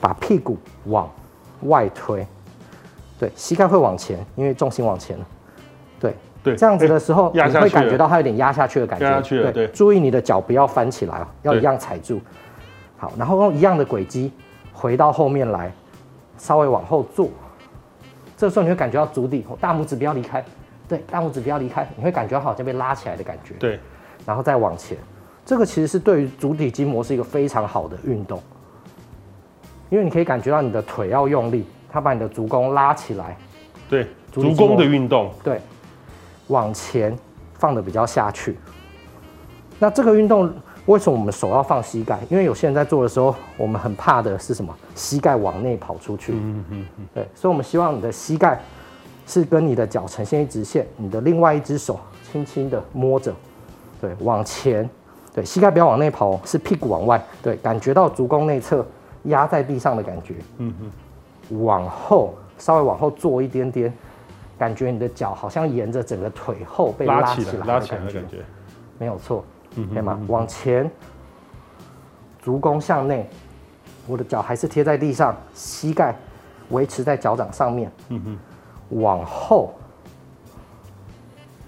[0.00, 1.06] 把屁股往
[1.64, 2.26] 外推，
[3.18, 5.26] 对，膝盖会往前，因为重心往前了，
[6.00, 6.56] 对对。
[6.56, 9.66] 这样子的时候，你会感觉到它有点压下去的感觉，压下去了，对。
[9.66, 12.18] 注意你的脚不要翻起来哦，要一样踩住。
[12.96, 14.32] 好，然后用一样的轨迹
[14.72, 15.70] 回到后面来，
[16.38, 17.28] 稍微往后坐。
[18.34, 20.42] 这时候你会感觉到足底，大拇指不要离开。
[20.88, 23.52] 对，大拇指不要离开，你会感觉好像被拉起来的感觉。
[23.60, 23.78] 对，
[24.24, 24.96] 然后再往前，
[25.44, 28.42] 这个其实是对于足底筋膜是一个非常好的运动，
[29.90, 33.36] 因为你可以感觉到你的腿要用力，它把你的足弓拉起来。
[33.86, 35.30] 对，足弓的运动。
[35.44, 35.60] 对，
[36.46, 37.14] 往前
[37.58, 38.56] 放的比较下去。
[39.78, 40.50] 那这个运动
[40.86, 42.18] 为什么我们手要放膝盖？
[42.30, 44.74] 因为有些人在做的时候，我们很怕的是什么？
[44.94, 46.32] 膝盖往内跑出去。
[46.32, 47.06] 嗯嗯嗯。
[47.12, 48.58] 对，所以我们希望你的膝盖。
[49.28, 52.00] 是跟你的脚呈现一直线，你的另外一只手
[52.32, 53.32] 轻轻的摸着，
[54.00, 54.88] 对，往前，
[55.34, 58.84] 对，膝盖不要往内跑，是屁股往外，对，感觉到足弓内侧
[59.24, 63.92] 压在地上的感觉，嗯嗯，往后稍微往后坐一点点，
[64.58, 68.38] 感觉你的脚好像沿着整个腿后被拉起来，拉起来的感觉，
[68.98, 69.44] 没有错，
[69.92, 70.18] 可以吗？
[70.26, 70.90] 往前，
[72.40, 73.28] 足弓向内，
[74.06, 76.16] 我的脚还是贴在地上，膝盖
[76.70, 78.38] 维持在脚掌上面，嗯哼，
[78.90, 79.74] 往后。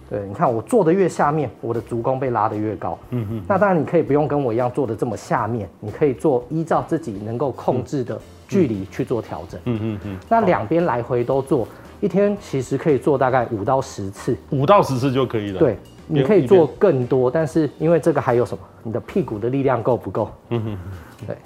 [0.08, 2.98] 对，你看我坐的越下面，我的足弓被拉得越高。
[3.10, 3.42] 嗯嗯。
[3.46, 9.60] 那当然，你可以不用跟我一样坐的这么下面，你可以做依照自己能够控制的距离去做调整。
[9.66, 10.18] 嗯嗯嗯。
[10.28, 11.68] 那两边来回都做，
[12.00, 14.36] 一天其实可以做大概五到十次。
[14.50, 15.60] 五到十次就可以了。
[15.60, 18.64] 对，你可以做更多，但是因为这个还有什么？
[18.82, 20.28] 你的屁股的力量够不够？
[20.48, 20.78] 嗯嗯。
[21.24, 21.36] 对。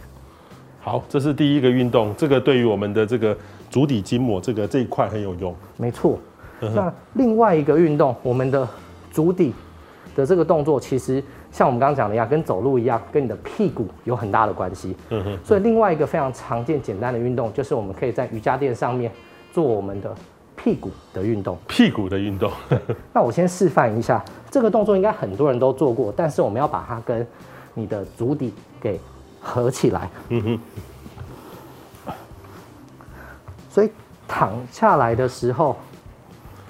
[0.81, 3.37] 好，这是第一个运动，这个对于我们的这个
[3.75, 5.53] 足底筋膜这个这一块很有用。
[5.77, 6.17] 没错。
[6.61, 8.69] 那另外一个运动，我们的
[9.11, 9.53] 足底
[10.15, 11.21] 的这个动作，其实
[11.51, 14.95] 像我们刚刚讲的一样，跟走路一样，跟你的屁股有很大的关系。
[15.11, 15.39] 嗯哼。
[15.43, 19.11] 所以另外一个非常常见、简单的运动，就是我们可以在瑜伽垫上面
[19.53, 20.15] 做我们的
[20.55, 21.59] 屁股的运动。
[21.67, 22.49] 屁股的运动。
[23.13, 27.27] 那我先示范一下，这个动作应该很多人都做过，但是我们要把它跟
[27.75, 29.01] 你的足底给
[29.41, 30.09] 合起来。
[30.29, 30.61] 嗯哼。
[33.75, 33.91] 所以
[34.29, 35.77] 躺下来的时候。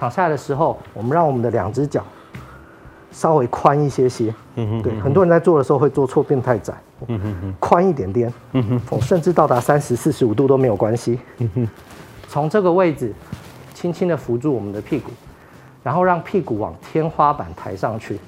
[0.01, 2.05] 躺下来的时候，我们让我们的两只脚
[3.13, 4.35] 稍微宽一些些。
[4.57, 6.75] 嗯哼，对，很多人在做的时候会做错，变太窄。
[7.07, 8.33] 嗯哼，宽一点点。
[8.53, 11.21] 嗯哼，甚至到达三十四十五度都没有关系。
[11.39, 11.69] 嗯哼，
[12.29, 13.15] 从这个位置
[13.73, 15.11] 轻轻的扶住我们的屁股，
[15.83, 18.19] 然后让屁股往天花板抬上去。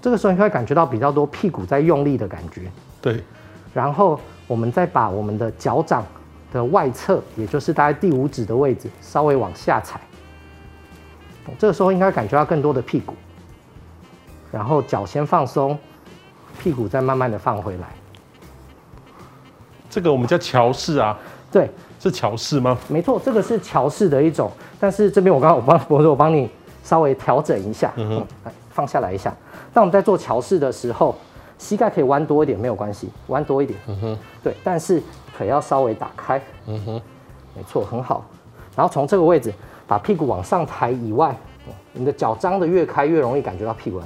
[0.00, 2.70] 这个时候你会感觉到比较多屁股在用力的感觉。
[3.02, 3.24] 对。
[3.74, 4.18] 然后
[4.48, 6.04] 我们再把我们的脚掌。
[6.50, 10.00] 的外侧，也就是大概第五指的位置，稍微往下踩。
[11.58, 13.12] 这个时候应该感觉到更多的屁股，
[14.50, 15.78] 然后脚先放松，
[16.58, 17.88] 屁股再慢慢的放回来。
[19.90, 21.18] 这个我们叫桥式啊？
[21.52, 21.70] 对，
[22.00, 22.78] 是桥式吗？
[22.88, 24.50] 没错，这个是桥式的一种。
[24.80, 26.48] 但是这边我刚刚我帮我说我帮你
[26.82, 29.36] 稍微调整一下，嗯哼，来放下来一下。
[29.74, 31.14] 那我们在做桥式的时候，
[31.58, 33.78] 膝盖可以弯多一点没有关系，弯多一点。
[33.88, 35.02] 嗯哼，对，但是。
[35.36, 37.02] 腿要稍微打开，嗯哼，
[37.54, 38.24] 没错，很好。
[38.74, 39.54] 然后从这个位置
[39.86, 41.32] 把屁股往上抬以外，
[41.92, 44.00] 你的脚张得越开，越容易感觉到屁股。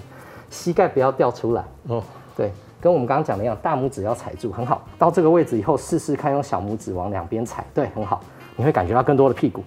[0.50, 2.02] 膝盖不要掉出来哦。
[2.36, 4.82] 对，跟我们刚刚讲的一样，大拇指要踩住，很好。
[4.98, 8.20] 到这个位置以后，试试看用小拇指往两边踩，对，很好。
[8.54, 9.64] 你会感觉到更多的屁股，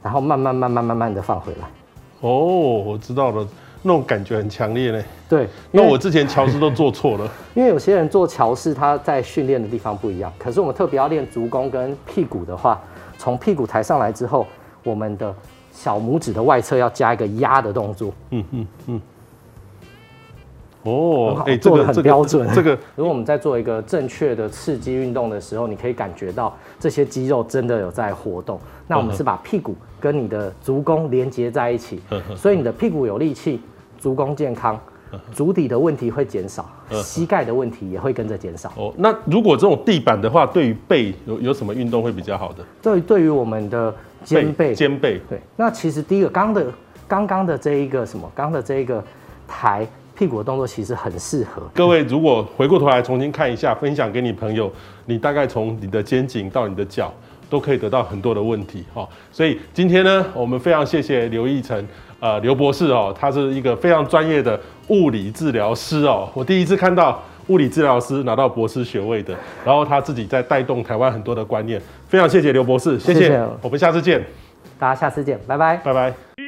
[0.00, 1.68] 然后慢慢慢慢慢慢的放回来。
[2.20, 3.44] 哦，我知道了。
[3.82, 5.02] 那种感觉很强烈呢。
[5.28, 7.30] 对，那我之前桥式都做错了。
[7.54, 10.32] 因为有些人做桥式，他在训练的地方不一样。
[10.38, 12.80] 可是我们特别要练足弓跟屁股的话，
[13.16, 14.46] 从屁股抬上来之后，
[14.82, 15.34] 我们的
[15.72, 18.12] 小拇指的外侧要加一个压的动作。
[18.30, 19.00] 嗯嗯嗯。
[20.84, 22.48] 哦，哎，做的很标准。
[22.54, 28.58] 这个， 如果我们在做一个正确的刺激运动的时候，你可以感觉到这些肌肉真的有在活动。
[28.86, 32.00] 那我们是把屁股跟你的足弓连接在一起，
[32.36, 33.60] 所以你的屁股有力气。
[34.00, 34.78] 足弓健康，
[35.32, 36.70] 足底的问题会减少，
[37.02, 38.72] 膝盖的问题也会跟着减少。
[38.76, 42.64] 哦，那如果这种地板的话，对于背有有什么运动会比较好的？
[42.80, 43.92] 对，对于我们的
[44.22, 45.20] 肩背，肩背。
[45.28, 46.64] 对，那其实第一个刚的
[47.08, 49.02] 刚刚的这一个什么，刚的这一个
[49.48, 49.84] 抬
[50.14, 51.62] 屁股的动作，其实很适合。
[51.74, 54.70] 各位如果回过头来重新看一下，分享给你朋友，
[55.06, 57.12] 你大概从你的肩颈到你的脚，
[57.48, 58.84] 都可以得到很多的问题。
[58.94, 61.86] 哈，所以今天呢，我们非常谢谢刘义成。
[62.20, 66.28] 呃，刘博士哦，他是一个非常专业的物理治疗师哦。
[66.34, 69.32] 我第一次看到物理治疗师拿到博士学位的，
[69.64, 71.80] 然后他自己在带动台湾很多的观念。
[72.08, 74.20] 非常谢谢刘博士，谢谢，谢谢，我们下次见，
[74.80, 76.47] 大家下次见，拜拜，拜拜。